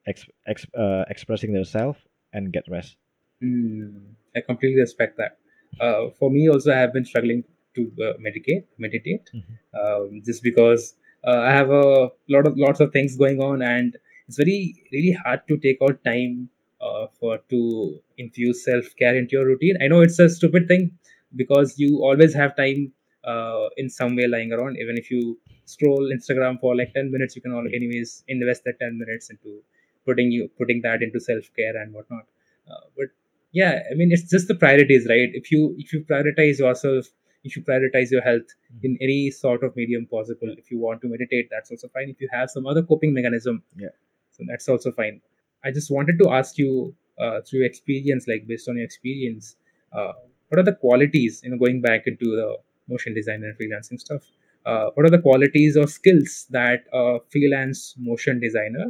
ex- 0.07 0.29
ex- 0.47 0.67
uh, 0.79 1.05
expressing 1.09 1.53
themselves 1.53 1.99
and 2.33 2.53
get 2.53 2.65
rest 2.69 2.97
Hmm, 3.41 4.13
I 4.37 4.41
completely 4.41 4.81
respect 4.81 5.17
that. 5.19 5.39
Uh, 5.81 6.11
for 6.19 6.31
me, 6.31 6.49
also, 6.49 6.73
I 6.73 6.77
have 6.77 6.93
been 6.93 7.05
struggling 7.05 7.45
to 7.75 7.93
uh, 8.05 8.13
meditate, 8.19 8.67
meditate, 8.79 9.31
Mhm. 9.35 9.57
um, 9.81 10.23
just 10.25 10.43
because 10.43 10.95
uh, 11.25 11.39
I 11.41 11.51
have 11.53 11.71
a 11.71 12.11
lot 12.29 12.47
of 12.47 12.59
lots 12.59 12.81
of 12.81 12.93
things 12.93 13.17
going 13.17 13.41
on, 13.41 13.63
and 13.63 13.97
it's 14.29 14.37
very 14.37 14.75
really 14.93 15.13
hard 15.13 15.47
to 15.49 15.57
take 15.59 15.79
out 15.83 16.05
time 16.05 16.51
uh, 16.91 17.07
for 17.19 17.39
to 17.51 18.01
infuse 18.19 18.65
self 18.65 18.85
care 18.99 19.17
into 19.17 19.37
your 19.37 19.47
routine. 19.47 19.77
I 19.83 19.89
know 19.89 20.01
it's 20.01 20.19
a 20.19 20.29
stupid 20.29 20.69
thing 20.69 20.91
because 21.37 21.79
you 21.79 21.99
always 22.11 22.35
have 22.35 22.57
time 22.57 22.93
uh, 23.25 23.69
in 23.77 23.89
some 23.89 24.17
way 24.17 24.27
lying 24.27 24.53
around. 24.53 24.77
Even 24.79 24.97
if 24.99 25.11
you 25.11 25.39
scroll 25.65 26.11
Instagram 26.17 26.61
for 26.61 26.77
like 26.77 26.93
ten 26.95 27.11
minutes, 27.11 27.37
you 27.37 27.43
can 27.43 27.53
all 27.53 27.67
anyways 27.81 28.25
invest 28.29 28.65
that 28.65 28.79
ten 28.81 28.99
minutes 28.99 29.31
into 29.31 29.61
putting 30.07 30.31
you 30.33 30.49
putting 30.59 30.81
that 30.83 31.03
into 31.03 31.21
self 31.21 31.45
care 31.57 31.77
and 31.77 31.93
whatnot. 31.93 32.25
Uh, 32.71 32.85
but 32.97 33.09
yeah 33.53 33.81
i 33.91 33.95
mean 33.95 34.13
it's 34.13 34.31
just 34.31 34.47
the 34.49 34.55
priorities 34.55 35.07
right 35.09 35.31
if 35.41 35.51
you 35.51 35.75
if 35.79 35.93
you 35.93 36.01
prioritize 36.11 36.59
yourself 36.59 37.07
if 37.43 37.57
you 37.57 37.63
prioritize 37.63 38.11
your 38.11 38.23
health 38.23 38.51
in 38.83 38.97
any 39.01 39.31
sort 39.31 39.65
of 39.65 39.75
medium 39.75 40.07
possible 40.07 40.55
if 40.57 40.71
you 40.71 40.79
want 40.79 41.01
to 41.01 41.09
meditate 41.09 41.49
that's 41.51 41.71
also 41.71 41.89
fine 41.89 42.09
if 42.09 42.21
you 42.21 42.29
have 42.33 42.49
some 42.51 42.67
other 42.67 42.83
coping 42.83 43.13
mechanism 43.13 43.63
Yeah. 43.77 43.89
so 44.31 44.45
that's 44.49 44.69
also 44.69 44.93
fine 44.93 45.21
i 45.65 45.71
just 45.71 45.91
wanted 45.91 46.19
to 46.19 46.31
ask 46.31 46.59
you 46.59 46.95
uh, 47.19 47.41
through 47.47 47.65
experience 47.65 48.27
like 48.29 48.47
based 48.47 48.69
on 48.69 48.77
your 48.77 48.85
experience 48.85 49.57
uh, 49.93 50.13
what 50.49 50.59
are 50.59 50.63
the 50.71 50.75
qualities 50.85 51.41
you 51.45 51.51
know 51.51 51.59
going 51.59 51.81
back 51.81 52.07
into 52.07 52.35
the 52.41 52.49
motion 52.89 53.15
design 53.15 53.43
and 53.45 53.57
freelancing 53.59 54.01
stuff 54.01 54.23
uh, 54.67 54.87
what 54.95 55.07
are 55.07 55.11
the 55.17 55.23
qualities 55.29 55.77
or 55.77 55.87
skills 55.87 56.47
that 56.51 56.85
a 56.93 57.19
freelance 57.31 57.95
motion 57.99 58.41
designer 58.41 58.87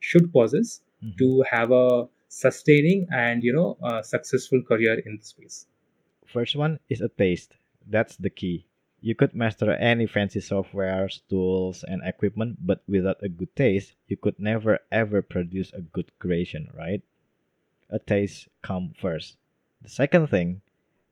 should 0.00 0.32
possess 0.32 0.80
Mhm. 1.04 1.16
to 1.20 1.26
have 1.50 1.70
a 1.78 2.08
sustaining 2.28 3.00
and 3.22 3.42
you 3.46 3.52
know 3.56 3.68
a 3.90 4.02
successful 4.02 4.62
career 4.70 4.94
in 5.08 5.16
the 5.20 5.24
space 5.32 5.66
First 6.34 6.56
one 6.56 6.78
is 6.88 7.00
a 7.00 7.08
taste. 7.08 7.56
That's 7.86 8.16
the 8.16 8.30
key. 8.30 8.66
You 9.00 9.14
could 9.14 9.34
master 9.34 9.70
any 9.72 10.06
fancy 10.06 10.40
software, 10.40 11.08
tools, 11.28 11.84
and 11.84 12.02
equipment, 12.04 12.58
but 12.66 12.82
without 12.88 13.22
a 13.22 13.28
good 13.28 13.54
taste, 13.54 13.94
you 14.08 14.16
could 14.16 14.38
never 14.40 14.80
ever 14.90 15.22
produce 15.22 15.72
a 15.72 15.80
good 15.80 16.10
creation, 16.18 16.70
right? 16.74 17.02
A 17.90 17.98
taste 17.98 18.48
come 18.62 18.94
first. 18.98 19.36
The 19.82 19.88
second 19.88 20.28
thing, 20.28 20.62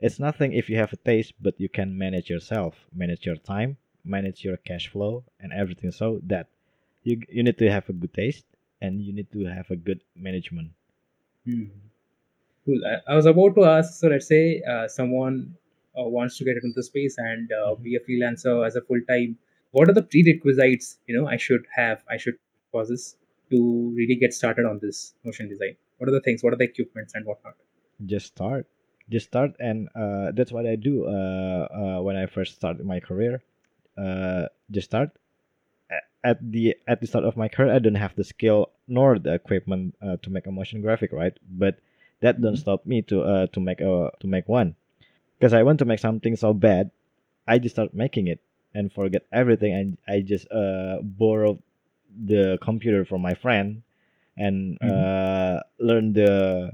it's 0.01 0.18
nothing 0.18 0.53
if 0.53 0.68
you 0.68 0.77
have 0.77 0.92
a 0.92 0.97
taste, 0.97 1.35
but 1.40 1.61
you 1.61 1.68
can 1.68 1.97
manage 1.97 2.31
yourself, 2.31 2.75
manage 2.92 3.27
your 3.27 3.37
time, 3.37 3.77
manage 4.05 4.44
your 4.44 4.57
cash 4.57 4.88
flow, 4.88 5.25
and 5.38 5.53
everything. 5.53 5.92
So 5.92 6.20
that 6.25 6.49
you 7.03 7.23
you 7.29 7.42
need 7.42 7.59
to 7.59 7.70
have 7.70 7.88
a 7.88 7.92
good 7.92 8.14
taste, 8.14 8.47
and 8.81 9.01
you 9.01 9.12
need 9.12 9.31
to 9.33 9.44
have 9.44 9.70
a 9.70 9.77
good 9.77 10.01
management. 10.16 10.73
Hmm. 11.44 11.64
Cool. 12.64 12.81
I, 12.87 13.12
I 13.12 13.14
was 13.14 13.27
about 13.27 13.55
to 13.57 13.64
ask. 13.64 14.01
So 14.01 14.09
let's 14.09 14.27
say 14.27 14.62
uh, 14.62 14.88
someone 14.88 15.57
wants 16.02 16.37
to 16.38 16.44
get 16.44 16.57
into 16.57 16.72
the 16.74 16.83
space 16.83 17.16
and 17.18 17.50
uh, 17.52 17.74
be 17.76 17.96
a 17.96 18.00
freelancer 18.00 18.66
as 18.66 18.76
a 18.76 18.80
full 18.83 19.00
time. 19.09 19.37
What 19.70 19.88
are 19.88 19.92
the 19.92 20.02
prerequisites? 20.02 20.98
You 21.07 21.16
know, 21.20 21.26
I 21.28 21.37
should 21.37 21.64
have. 21.74 22.02
I 22.11 22.16
should 22.16 22.35
possess 22.72 23.16
to 23.50 23.92
really 23.94 24.16
get 24.16 24.33
started 24.35 24.64
on 24.66 24.78
this 24.83 25.14
motion 25.24 25.48
design. 25.48 25.76
What 25.98 26.09
are 26.09 26.12
the 26.12 26.20
things? 26.20 26.42
What 26.42 26.52
are 26.52 26.57
the 26.57 26.64
equipments 26.64 27.14
and 27.14 27.24
whatnot? 27.26 27.54
just 28.07 28.26
start 28.26 28.66
just 29.09 29.26
start 29.26 29.52
and 29.61 29.88
uh, 29.94 30.33
that's 30.33 30.50
what 30.52 30.66
i 30.66 30.74
do 30.76 31.07
uh, 31.07 31.68
uh, 31.98 32.02
when 32.02 32.16
i 32.16 32.26
first 32.26 32.54
started 32.57 32.85
my 32.85 32.98
career 33.00 33.42
uh, 33.96 34.46
just 34.70 34.87
start 34.90 35.11
at 36.24 36.38
the 36.52 36.74
at 36.88 37.00
the 37.00 37.07
start 37.07 37.24
of 37.24 37.37
my 37.37 37.48
career 37.48 37.72
i 37.74 37.78
don't 37.78 37.94
have 37.94 38.14
the 38.16 38.24
skill 38.24 38.70
nor 38.88 39.18
the 39.18 39.33
equipment 39.35 39.94
uh, 40.02 40.16
to 40.22 40.30
make 40.30 40.46
a 40.46 40.50
motion 40.52 40.80
graphic 40.80 41.12
right 41.12 41.38
but 41.48 41.78
that 42.20 42.40
don't 42.40 42.54
Mhm. 42.54 42.59
stop 42.59 42.87
me 42.87 43.02
to 43.02 43.22
uh, 43.22 43.46
to 43.48 43.61
make 43.61 43.80
a 43.80 44.11
to 44.20 44.26
make 44.26 44.48
one 44.48 44.74
because 45.38 45.53
i 45.53 45.62
want 45.62 45.79
to 45.79 45.85
make 45.85 45.99
something 45.99 46.37
so 46.37 46.53
bad 46.55 46.90
i 47.47 47.59
just 47.59 47.75
start 47.75 47.94
making 47.94 48.27
it 48.29 48.40
and 48.75 48.92
forget 48.92 49.23
everything 49.33 49.73
and 49.75 49.99
i 50.09 50.20
just 50.20 50.51
uh, 50.53 50.99
borrow 51.03 51.59
the 52.27 52.59
computer 52.62 53.05
from 53.05 53.20
my 53.23 53.35
friend 53.35 53.83
and 54.37 54.79
Mhm. 54.83 54.90
uh, 54.90 55.61
learn 55.79 56.12
the 56.12 56.73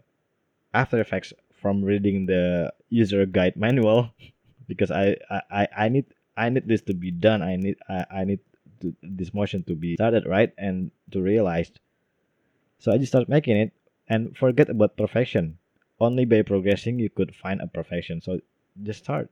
After 0.75 1.01
Effects 1.01 1.33
from 1.61 1.83
reading 1.85 2.27
the 2.27 2.73
user 2.89 3.27
guide 3.27 3.57
manual 3.57 4.11
because 4.69 4.91
I, 4.91 5.17
I, 5.51 5.69
I 5.77 5.89
need 5.89 6.07
I 6.37 6.49
need 6.49 6.67
this 6.69 6.83
to 6.83 6.95
be 6.95 7.11
done. 7.11 7.43
I 7.43 7.57
need 7.57 7.77
I, 7.89 8.07
I 8.11 8.25
need 8.25 8.41
to, 8.81 8.95
this 9.03 9.35
motion 9.35 9.63
to 9.65 9.75
be 9.75 9.97
started 9.97 10.27
right 10.27 10.53
and 10.59 10.91
to 11.13 11.21
realized. 11.23 11.81
So 12.79 12.93
I 12.93 12.99
just 12.99 13.13
start 13.13 13.29
making 13.29 13.57
it 13.57 13.73
and 14.09 14.37
forget 14.37 14.69
about 14.69 14.97
perfection. 14.97 15.59
Only 16.01 16.25
by 16.25 16.43
progressing 16.43 16.99
you 16.99 17.11
could 17.11 17.35
find 17.37 17.61
a 17.61 17.67
perfection. 17.69 18.21
So 18.23 18.41
just 18.83 19.05
start. 19.05 19.31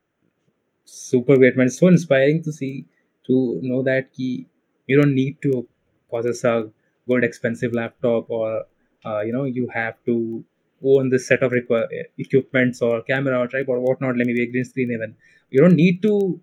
super 0.84 1.36
great 1.36 1.56
man. 1.56 1.66
It's 1.66 1.78
so 1.78 1.88
inspiring 1.88 2.42
to 2.44 2.52
see 2.52 2.86
to 3.26 3.60
know 3.62 3.82
that 3.82 4.12
ki, 4.12 4.46
you 4.86 5.00
don't 5.00 5.14
need 5.14 5.40
to 5.42 5.66
possess 6.10 6.44
a 6.44 6.70
good 7.06 7.24
expensive 7.24 7.72
laptop 7.72 8.30
or 8.30 8.64
uh, 9.04 9.20
you 9.20 9.32
know 9.32 9.44
you 9.44 9.68
have 9.68 9.96
to 10.06 10.44
own 10.84 11.10
this 11.10 11.26
set 11.26 11.42
of 11.42 11.52
requ- 11.52 11.88
equipments 12.18 12.80
or 12.82 13.02
camera 13.02 13.38
or 13.38 13.46
tripod 13.48 13.76
or 13.76 13.80
whatnot. 13.80 14.16
Let 14.16 14.26
me 14.26 14.34
be 14.34 14.42
a 14.44 14.50
green 14.50 14.64
screen 14.64 14.90
even. 14.92 15.16
You 15.50 15.60
don't 15.60 15.76
need 15.76 16.02
to 16.02 16.40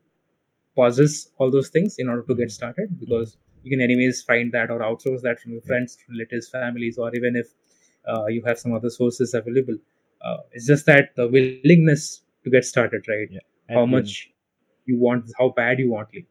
possess 0.76 1.30
all 1.38 1.52
those 1.52 1.70
things 1.70 1.96
in 2.00 2.10
order 2.10 2.24
to 2.24 2.36
get 2.36 2.52
started 2.52 3.00
because 3.00 3.38
you 3.64 3.72
can 3.72 3.82
anyways 3.82 4.22
find 4.24 4.52
that 4.52 4.70
or 4.70 4.80
outsource 4.80 5.22
that 5.22 5.40
from 5.40 5.54
your 5.54 5.62
friends 5.62 5.98
relatives 6.10 6.50
families 6.50 6.98
or 6.98 7.16
even 7.16 7.36
if 7.36 7.48
uh, 8.08 8.26
you 8.28 8.44
have 8.44 8.60
some 8.60 8.74
other 8.74 8.90
sources 8.90 9.34
available 9.34 9.78
uh, 10.26 10.38
it's 10.52 10.68
just 10.74 10.86
that 10.92 11.16
the 11.16 11.28
willingness 11.38 12.24
to 12.44 12.50
get 12.56 12.66
started 12.74 13.04
right 13.14 13.30
Yeah. 13.38 13.46
how 13.78 13.86
much 13.98 14.12
you 14.86 14.98
want 15.08 15.32
how 15.40 15.50
bad 15.64 15.80
you 15.80 15.92
want 15.98 16.10
it 16.22 16.26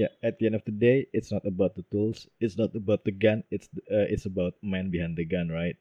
yeah. 0.00 0.08
At 0.22 0.38
the 0.38 0.46
end 0.46 0.54
of 0.54 0.62
the 0.64 0.72
day, 0.72 1.06
it's 1.12 1.30
not 1.32 1.44
about 1.46 1.74
the 1.76 1.82
tools. 1.92 2.26
It's 2.40 2.56
not 2.56 2.74
about 2.74 3.04
the 3.04 3.10
gun. 3.24 3.42
It's 3.50 3.68
uh, 3.96 4.06
it's 4.14 4.24
about 4.26 4.54
man 4.62 4.90
behind 4.90 5.16
the 5.16 5.24
gun, 5.24 5.48
right? 5.48 5.76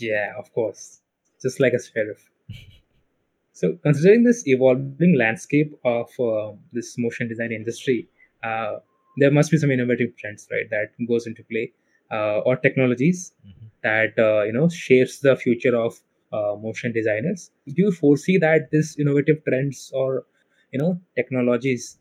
yeah 0.00 0.32
of 0.38 0.46
course 0.54 1.00
just 1.42 1.58
like 1.60 1.74
a 1.78 1.82
sheriff 1.86 2.22
so 3.52 3.72
considering 3.82 4.22
this 4.24 4.42
evolving 4.46 5.16
landscape 5.18 5.72
of 5.84 6.08
uh, 6.20 6.52
this 6.72 6.96
motion 6.98 7.28
design 7.28 7.52
industry 7.52 8.08
uh, 8.42 8.76
there 9.18 9.30
must 9.30 9.50
be 9.50 9.58
some 9.58 9.70
innovative 9.70 10.16
trends 10.16 10.46
right 10.52 10.68
that 10.70 10.88
goes 11.08 11.26
into 11.26 11.42
play 11.52 11.72
uh, 12.10 12.38
or 12.48 12.56
technologies 12.56 13.32
Mhm. 13.46 13.68
that 13.88 14.18
uh, 14.28 14.42
you 14.48 14.52
know 14.58 14.68
shapes 14.68 15.18
the 15.28 15.36
future 15.44 15.76
of 15.84 16.00
uh, 16.32 16.54
motion 16.60 16.92
designers 16.92 17.50
do 17.66 17.74
you 17.76 17.92
foresee 17.92 18.38
that 18.38 18.70
this 18.70 18.98
innovative 18.98 19.44
trends 19.46 19.90
or 19.94 20.24
you 20.72 20.78
know 20.78 21.00
technologies 21.16 21.98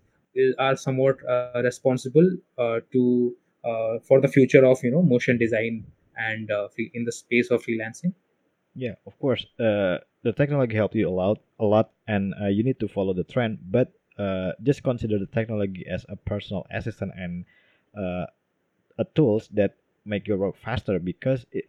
are 0.58 0.76
somewhat 0.76 1.18
uh, 1.28 1.62
responsible 1.64 2.28
uh, 2.58 2.80
to 2.92 3.36
uh, 3.64 4.00
for 4.08 4.22
the 4.22 4.28
future 4.28 4.66
of 4.66 4.78
you 4.84 4.92
know 4.92 5.02
motion 5.02 5.38
design 5.38 5.86
and 6.18 6.50
uh, 6.52 6.68
in 6.94 7.04
the 7.06 7.12
space 7.12 7.52
of 7.52 7.64
freelancing 7.64 8.14
Yeah, 8.74 8.96
of 9.06 9.20
course. 9.20 9.44
Uh, 9.60 10.00
the 10.24 10.32
technology 10.32 10.76
helped 10.80 10.96
you 10.96 11.10
a 11.10 11.12
lot, 11.12 11.44
a 11.60 11.66
lot, 11.66 11.92
and 12.08 12.32
you 12.56 12.64
need 12.64 12.80
to 12.80 12.88
follow 12.88 13.14
the 13.14 13.28
trend. 13.28 13.60
But 13.68 13.92
just 14.64 14.80
consider 14.84 15.20
the 15.20 15.28
technology 15.28 15.84
as 15.92 16.06
a 16.08 16.16
personal 16.16 16.64
assistant 16.72 17.12
and 17.20 17.44
a 18.96 19.06
tools 19.12 19.52
that 19.60 19.76
make 20.06 20.24
your 20.24 20.38
work 20.38 20.56
faster 20.56 21.00
because 21.00 21.44
it, 21.52 21.66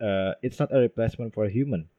it's 0.47 0.63
not 0.63 0.71
a 0.71 0.79
replacement 0.79 1.35
for 1.35 1.45
a 1.45 1.51
human. 1.51 1.91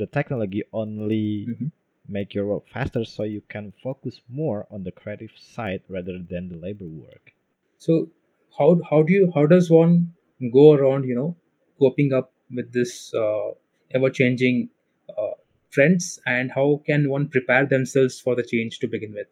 The 0.00 0.06
technology 0.06 0.62
only 0.72 1.24
Mhm. 1.48 1.70
make 2.08 2.34
your 2.34 2.46
work 2.46 2.66
faster 2.68 3.04
so 3.04 3.22
you 3.22 3.42
can 3.54 3.72
focus 3.84 4.20
more 4.28 4.66
on 4.70 4.82
the 4.84 4.92
creative 5.00 5.32
side 5.38 5.82
rather 5.88 6.18
than 6.18 6.48
the 6.48 6.56
labor 6.56 6.86
work. 6.88 7.32
So 7.78 8.10
how 8.58 8.68
how 8.90 9.02
do 9.02 9.12
you 9.12 9.30
how 9.34 9.46
does 9.46 9.70
one 9.70 10.14
go 10.58 10.72
around 10.72 11.04
you 11.04 11.14
know 11.14 11.36
coping 11.78 12.12
up 12.20 12.32
with 12.50 12.72
this 12.72 13.12
uh, 13.14 13.50
ever 13.92 14.10
changing 14.10 14.70
uh, 15.16 15.34
trends 15.70 16.18
and 16.26 16.50
how 16.50 16.68
can 16.86 17.08
one 17.08 17.28
prepare 17.28 17.66
themselves 17.66 18.20
for 18.20 18.34
the 18.34 18.42
change 18.54 18.78
to 18.80 18.88
begin 18.88 19.12
with? 19.12 19.28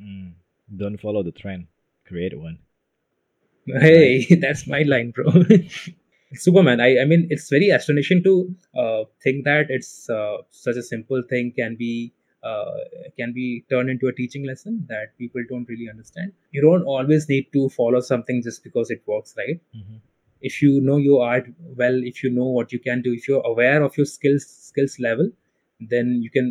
Mm. 0.00 0.32
Don't 0.76 1.00
follow 1.00 1.22
the 1.22 1.32
trend. 1.32 1.68
Create 2.06 2.38
one. 2.38 2.58
Hey, 3.66 4.24
that's 4.40 4.66
my 4.66 4.82
line, 4.82 5.10
bro. 5.12 5.32
Superman. 6.34 6.80
I 6.80 7.00
I 7.00 7.04
mean 7.04 7.26
it's 7.30 7.48
very 7.50 7.70
astonishing 7.70 8.22
to 8.24 8.54
uh, 8.76 9.04
think 9.22 9.44
that 9.44 9.66
it's 9.68 10.08
uh, 10.10 10.38
such 10.50 10.76
a 10.76 10.82
simple 10.82 11.22
thing 11.28 11.52
can 11.56 11.76
be. 11.76 12.12
Uh, 12.42 12.70
can 13.18 13.34
be 13.34 13.66
turned 13.68 13.90
into 13.90 14.06
a 14.06 14.12
teaching 14.14 14.46
lesson 14.46 14.86
that 14.88 15.08
people 15.18 15.42
don't 15.50 15.68
really 15.68 15.90
understand. 15.90 16.32
You 16.52 16.62
don't 16.62 16.84
always 16.84 17.28
need 17.28 17.52
to 17.52 17.68
follow 17.68 18.00
something 18.00 18.40
just 18.42 18.64
because 18.64 18.90
it 18.90 19.02
works, 19.06 19.34
right? 19.36 19.60
Mhm. 19.80 19.98
if 20.48 20.54
you 20.62 20.70
know 20.84 20.96
your 21.04 21.18
art 21.30 21.48
well 21.80 21.96
if 22.10 22.20
you 22.24 22.30
know 22.36 22.46
what 22.56 22.72
you 22.74 22.78
can 22.84 23.02
do 23.06 23.10
if 23.16 23.26
you're 23.30 23.42
aware 23.50 23.82
of 23.86 23.96
your 23.98 24.06
skills 24.12 24.44
skills 24.68 24.94
level 25.06 25.26
then 25.94 26.12
you 26.26 26.30
can 26.36 26.46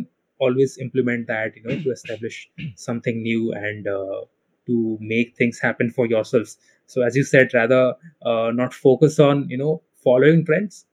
always 0.46 0.76
implement 0.84 1.26
that 1.32 1.56
you 1.56 1.62
know 1.64 1.76
to 1.86 1.90
establish 1.96 2.36
something 2.84 3.22
new 3.22 3.52
and 3.52 3.88
uh, 3.94 4.20
to 4.66 4.96
make 5.00 5.34
things 5.40 5.58
happen 5.66 5.90
for 5.98 6.06
yourselves 6.14 6.56
so 6.92 7.02
as 7.08 7.16
you 7.20 7.24
said 7.32 7.54
rather 7.58 7.82
uh, 8.30 8.50
not 8.60 8.74
focus 8.86 9.18
on 9.28 9.48
you 9.54 9.58
know 9.62 9.74
following 10.06 10.44
trends 10.48 10.86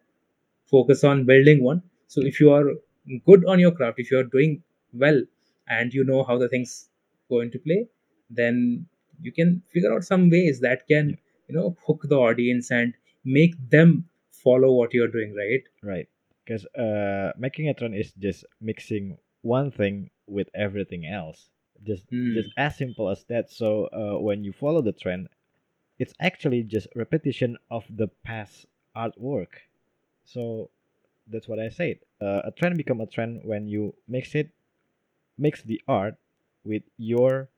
focus 0.75 1.03
on 1.03 1.25
building 1.25 1.63
one 1.63 1.81
so 2.07 2.21
if 2.31 2.39
you 2.39 2.51
are 2.51 2.65
good 3.25 3.45
on 3.45 3.59
your 3.59 3.71
craft 3.71 3.99
if 3.99 4.11
you 4.11 4.17
are 4.19 4.29
doing 4.37 4.61
well 4.93 5.21
and 5.69 5.93
you 5.93 6.03
know 6.03 6.23
how 6.23 6.37
the 6.37 6.49
things 6.49 6.89
go 7.29 7.39
into 7.41 7.59
play 7.59 7.79
then 8.29 8.85
you 9.21 9.31
can 9.31 9.61
figure 9.73 9.93
out 9.93 10.03
some 10.03 10.29
ways 10.29 10.59
that 10.59 10.85
can 10.87 11.17
you 11.47 11.55
know 11.55 11.75
hook 11.85 12.01
the 12.09 12.15
audience 12.27 12.71
and 12.71 12.93
make 13.23 13.55
them 13.69 14.05
follow 14.43 14.71
what 14.73 14.93
you're 14.93 15.13
doing 15.19 15.33
right 15.35 15.63
Right. 15.83 16.07
Because 16.45 16.65
uh, 16.75 17.31
making 17.37 17.67
a 17.67 17.73
trend 17.73 17.93
is 17.95 18.13
just 18.13 18.45
mixing 18.61 19.17
one 19.41 19.69
thing 19.69 20.09
with 20.27 20.47
everything 20.55 21.05
else. 21.05 21.49
Just 21.83 22.05
Hmm. 22.09 22.33
just 22.33 22.49
as 22.57 22.77
simple 22.77 23.09
as 23.09 23.25
that. 23.29 23.51
So 23.51 23.87
uh, 23.91 24.17
when 24.19 24.43
you 24.45 24.53
follow 24.53 24.81
the 24.81 24.93
trend, 24.93 25.27
it's 25.99 26.13
actually 26.19 26.63
just 26.63 26.87
repetition 26.95 27.57
of 27.71 27.85
the 27.89 28.07
past 28.23 28.65
artwork. 28.95 29.53
So 30.25 30.69
that's 31.27 31.47
what 31.47 31.59
I 31.59 31.69
said. 31.69 31.99
Uh, 32.21 32.41
a 32.45 32.51
trend 32.51 32.77
become 32.77 33.01
a 33.01 33.07
trend 33.07 33.41
when 33.43 33.67
you 33.67 33.93
mix 34.07 34.35
it, 34.35 34.51
mix 35.37 35.61
the 35.63 35.81
art 35.87 36.15
with 36.63 36.83
your 36.97 37.49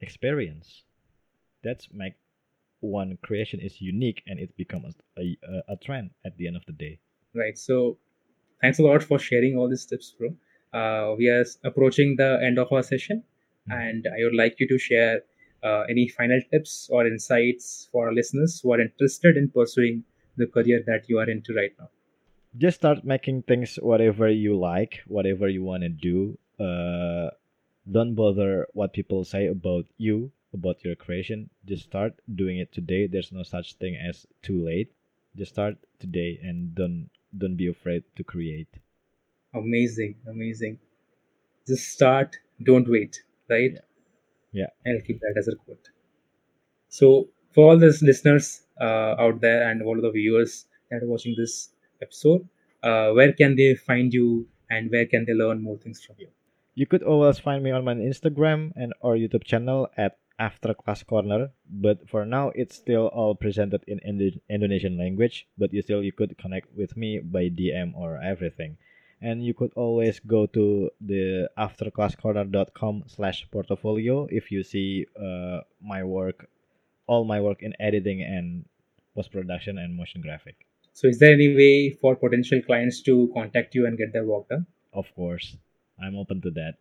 experience. 0.00 0.84
That's 1.62 1.88
make 1.92 2.14
one 2.80 3.18
creation 3.22 3.60
is 3.60 3.80
unique 3.80 4.22
and 4.26 4.38
it 4.38 4.56
becomes 4.56 4.94
a, 5.18 5.36
a, 5.42 5.74
a 5.74 5.76
trend 5.76 6.10
at 6.24 6.36
the 6.36 6.46
end 6.46 6.56
of 6.56 6.64
the 6.66 6.72
day. 6.72 7.00
right 7.34 7.58
so 7.58 7.98
thanks 8.62 8.78
a 8.78 8.82
lot 8.82 9.02
for 9.02 9.18
sharing 9.18 9.56
all 9.56 9.68
these 9.68 9.86
tips 9.86 10.14
bro 10.18 10.28
uh, 10.80 11.14
we 11.18 11.28
are 11.28 11.44
approaching 11.64 12.16
the 12.16 12.30
end 12.48 12.58
of 12.58 12.72
our 12.72 12.82
session 12.82 13.22
Mhm. 13.68 13.76
and 13.82 14.08
i 14.16 14.18
would 14.24 14.34
like 14.42 14.60
you 14.60 14.68
to 14.68 14.78
share 14.78 15.22
uh, 15.66 15.82
any 15.94 16.06
final 16.08 16.40
tips 16.52 16.88
or 16.90 17.06
insights 17.06 17.88
for 17.90 18.06
our 18.06 18.14
listeners 18.20 18.60
who 18.60 18.72
are 18.72 18.80
interested 18.80 19.36
in 19.36 19.48
pursuing 19.60 20.02
the 20.36 20.46
career 20.46 20.80
that 20.86 21.08
you 21.08 21.18
are 21.18 21.30
into 21.36 21.54
right 21.60 21.74
now 21.78 21.88
just 22.58 22.78
start 22.78 23.04
making 23.04 23.42
things 23.42 23.76
whatever 23.76 24.28
you 24.28 24.58
like, 24.58 25.02
whatever 25.06 25.48
you 25.48 25.62
want 25.62 25.82
to 25.82 25.88
do. 25.88 26.38
Uh, 26.58 27.30
don't 27.90 28.14
bother 28.14 28.66
what 28.72 28.92
people 28.92 29.24
say 29.24 29.46
about 29.46 29.84
you, 29.98 30.30
about 30.54 30.82
your 30.84 30.94
creation. 30.96 31.50
Just 31.66 31.84
start 31.84 32.14
doing 32.34 32.58
it 32.58 32.72
today. 32.72 33.06
There's 33.06 33.32
no 33.32 33.42
such 33.42 33.74
thing 33.74 33.96
as 33.96 34.26
too 34.42 34.64
late. 34.64 34.92
Just 35.36 35.52
start 35.52 35.76
today 35.98 36.38
and 36.42 36.74
don't 36.74 37.10
don't 37.36 37.56
be 37.56 37.68
afraid 37.68 38.02
to 38.16 38.24
create. 38.24 38.68
Amazing, 39.54 40.16
amazing. 40.26 40.78
Just 41.66 41.88
start, 41.88 42.38
don't 42.62 42.88
wait, 42.88 43.22
right? 43.50 43.72
Yeah. 43.74 43.80
I'll 44.86 45.00
keep 45.06 45.20
that 45.20 45.34
as 45.38 45.48
a 45.48 45.56
quote. 45.56 45.88
So, 46.88 47.28
for 47.52 47.70
all 47.70 47.78
the 47.78 47.96
listeners 48.02 48.62
uh, 48.80 49.14
out 49.18 49.40
there 49.40 49.68
and 49.68 49.82
all 49.82 50.00
the 50.00 50.10
viewers 50.10 50.66
that 50.90 51.02
are 51.02 51.06
watching 51.06 51.34
this 51.36 51.70
episode, 52.02 52.48
uh, 52.82 53.10
where 53.12 53.32
can 53.32 53.56
they 53.56 53.74
find 53.74 54.12
you 54.12 54.46
and 54.70 54.90
where 54.90 55.06
can 55.06 55.24
they 55.24 55.32
learn 55.34 55.62
more 55.62 55.76
things 55.78 56.02
from 56.04 56.16
you? 56.18 56.28
You 56.74 56.86
could 56.86 57.02
always 57.02 57.38
find 57.38 57.64
me 57.64 57.70
on 57.70 57.84
my 57.84 57.94
Instagram 57.94 58.72
and 58.76 58.92
or 59.00 59.16
YouTube 59.16 59.44
channel 59.44 59.88
at 59.96 60.18
After 60.38 60.74
Class 60.74 61.02
Corner. 61.02 61.50
But 61.70 62.08
for 62.08 62.26
now, 62.26 62.52
it's 62.54 62.76
still 62.76 63.08
all 63.08 63.34
presented 63.34 63.82
in 63.88 63.98
Indo- 64.00 64.38
Indonesian 64.50 64.98
language. 64.98 65.48
But 65.56 65.72
you 65.72 65.80
still 65.80 66.02
you 66.04 66.12
could 66.12 66.36
connect 66.36 66.68
with 66.76 66.96
me 66.96 67.20
by 67.20 67.48
DM 67.48 67.96
or 67.96 68.20
everything. 68.20 68.76
And 69.22 69.44
you 69.44 69.54
could 69.54 69.72
always 69.76 70.20
go 70.20 70.46
to 70.46 70.90
the 71.00 71.48
afterclasscorner.com 71.58 73.04
slash 73.06 73.46
portfolio 73.50 74.26
if 74.30 74.50
you 74.50 74.62
see 74.62 75.06
uh, 75.18 75.60
my 75.82 76.04
work, 76.04 76.48
all 77.06 77.24
my 77.24 77.40
work 77.40 77.62
in 77.62 77.72
editing 77.80 78.22
and 78.22 78.66
post 79.14 79.32
production 79.32 79.78
and 79.78 79.96
motion 79.96 80.20
graphic. 80.20 80.66
So, 80.92 81.08
is 81.08 81.18
there 81.18 81.32
any 81.32 81.54
way 81.54 81.90
for 81.90 82.14
potential 82.14 82.60
clients 82.62 83.00
to 83.02 83.30
contact 83.34 83.74
you 83.74 83.86
and 83.86 83.98
get 83.98 84.12
their 84.12 84.24
work 84.24 84.48
done? 84.48 84.66
Of 84.92 85.06
course, 85.14 85.56
I'm 86.02 86.16
open 86.16 86.40
to 86.42 86.50
that. 86.52 86.74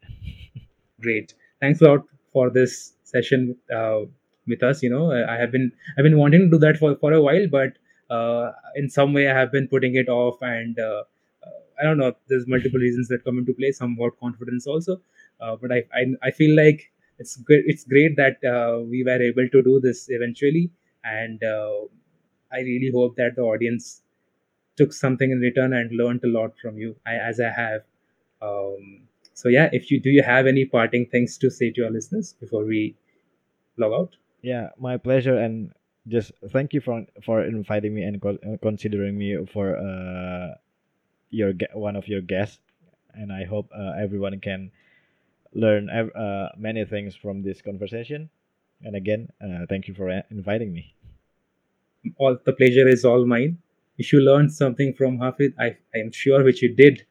Great. 1.02 1.34
Thanks 1.62 1.82
a 1.82 1.86
lot 1.86 2.04
for 2.32 2.50
this 2.50 2.94
session 3.04 3.58
uh, 3.74 4.02
with 4.48 4.64
us. 4.64 4.84
You 4.84 4.90
know, 4.90 5.12
I 5.12 5.38
have 5.38 5.52
been 5.52 5.72
I've 5.98 6.04
been 6.04 6.18
wanting 6.18 6.42
to 6.42 6.50
do 6.50 6.58
that 6.60 6.78
for 6.78 6.96
for 6.98 7.14
a 7.14 7.22
while, 7.22 7.48
but 7.48 7.74
uh, 8.10 8.52
in 8.76 8.90
some 8.90 9.14
way 9.14 9.30
I 9.30 9.38
have 9.38 9.52
been 9.52 9.68
putting 9.68 9.96
it 9.96 10.10
off, 10.10 10.38
and 10.42 10.80
uh, 10.80 10.84
uh, 10.84 11.04
I 11.80 11.84
don't 11.84 11.98
know. 11.98 12.14
There's 12.28 12.48
multiple 12.48 12.80
reasons 12.80 13.08
that 13.10 13.24
come 13.24 13.38
into 13.38 13.54
play. 13.54 13.72
Somewhat 13.72 14.20
confidence 14.20 14.68
also, 14.68 15.02
uh, 15.42 15.56
but 15.56 15.72
I, 15.72 15.84
I 15.94 16.06
I 16.24 16.32
feel 16.32 16.56
like 16.56 16.92
it's 17.20 17.36
good. 17.38 17.64
It's 17.66 17.84
great 17.84 18.16
that 18.18 18.44
uh, 18.44 18.82
we 18.82 19.04
were 19.04 19.22
able 19.22 19.48
to 19.50 19.62
do 19.62 19.80
this 19.80 20.08
eventually, 20.10 20.72
and 21.04 21.44
uh, 21.44 21.82
I 22.52 22.60
really 22.60 22.92
hope 22.94 23.16
that 23.18 23.36
the 23.36 23.42
audience 23.42 24.02
took 24.78 24.94
something 24.94 25.32
in 25.32 25.40
return 25.40 25.74
and 25.74 25.92
learned 25.92 26.24
a 26.24 26.28
lot 26.28 26.58
from 26.62 26.78
you, 26.78 26.96
I, 27.06 27.16
as 27.16 27.40
I 27.40 27.50
have. 27.50 27.82
Um, 28.42 29.02
so 29.34 29.50
yeah, 29.50 29.70
if 29.72 29.92
you 29.92 30.00
do, 30.00 30.10
you 30.10 30.24
have 30.24 30.48
any 30.48 30.66
parting 30.66 31.06
things 31.06 31.38
to 31.40 31.50
say 31.50 31.72
to 31.72 31.82
your 31.82 31.92
listeners 31.92 32.34
before 32.40 32.66
we 32.66 32.96
log 33.78 33.94
out? 33.94 34.16
Yeah, 34.42 34.70
my 34.78 34.98
pleasure, 34.98 35.38
and 35.38 35.72
just 36.08 36.32
thank 36.52 36.74
you 36.74 36.82
for 36.82 37.06
for 37.24 37.44
inviting 37.44 37.96
me 37.96 38.04
and 38.04 38.22
co- 38.22 38.38
considering 38.62 39.18
me 39.18 39.46
for 39.52 39.76
uh 39.76 40.54
your 41.30 41.54
one 41.74 41.96
of 41.96 42.08
your 42.08 42.22
guests. 42.22 42.60
And 43.14 43.32
I 43.32 43.46
hope 43.46 43.70
uh, 43.74 43.94
everyone 44.00 44.40
can 44.40 44.72
learn 45.54 45.90
uh, 45.90 46.50
many 46.58 46.84
things 46.86 47.16
from 47.16 47.42
this 47.42 47.62
conversation. 47.62 48.30
And 48.84 48.96
again, 48.96 49.30
uh, 49.42 49.66
thank 49.70 49.88
you 49.88 49.94
for 49.94 50.10
inviting 50.30 50.74
me. 50.74 50.94
All 52.18 52.38
the 52.46 52.54
pleasure 52.54 52.88
is 52.88 53.06
all 53.06 53.26
mine. 53.26 53.58
If 53.98 54.12
you 54.12 54.20
learned 54.20 54.54
something 54.54 54.94
from 54.94 55.18
Hafidh, 55.18 55.54
I, 55.58 55.78
I 55.96 56.00
am 56.00 56.12
sure 56.12 56.44
which 56.44 56.62
you 56.62 56.76
did. 56.76 57.06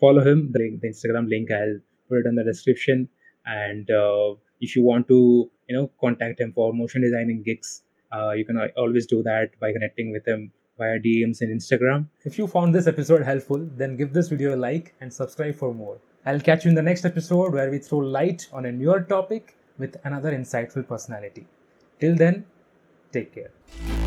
Follow 0.00 0.20
him. 0.20 0.50
The, 0.52 0.78
the 0.82 0.88
Instagram 0.88 1.28
link 1.28 1.50
I'll 1.50 1.78
put 2.08 2.18
it 2.18 2.26
in 2.26 2.34
the 2.34 2.44
description. 2.44 3.08
And 3.46 3.88
uh, 3.90 4.34
if 4.60 4.74
you 4.74 4.82
want 4.82 5.06
to, 5.08 5.48
you 5.68 5.76
know, 5.76 5.90
contact 6.00 6.40
him 6.40 6.52
for 6.52 6.72
motion 6.72 7.02
designing 7.02 7.42
gigs, 7.44 7.82
uh, 8.12 8.32
you 8.32 8.44
can 8.44 8.58
always 8.76 9.06
do 9.06 9.22
that 9.22 9.58
by 9.60 9.72
connecting 9.72 10.10
with 10.10 10.26
him 10.26 10.52
via 10.78 10.98
DMs 10.98 11.40
and 11.40 11.60
Instagram. 11.60 12.06
If 12.24 12.38
you 12.38 12.46
found 12.46 12.74
this 12.74 12.86
episode 12.86 13.22
helpful, 13.22 13.68
then 13.76 13.96
give 13.96 14.12
this 14.12 14.28
video 14.28 14.54
a 14.54 14.58
like 14.58 14.94
and 15.00 15.12
subscribe 15.12 15.54
for 15.54 15.72
more. 15.72 15.98
I'll 16.24 16.40
catch 16.40 16.64
you 16.64 16.70
in 16.70 16.74
the 16.74 16.82
next 16.82 17.04
episode 17.04 17.52
where 17.52 17.70
we 17.70 17.78
throw 17.78 17.98
light 17.98 18.48
on 18.52 18.66
a 18.66 18.72
newer 18.72 19.00
topic 19.00 19.56
with 19.78 19.96
another 20.04 20.32
insightful 20.32 20.86
personality. 20.86 21.46
Till 22.00 22.16
then, 22.16 22.44
take 23.12 23.34
care. 23.34 24.05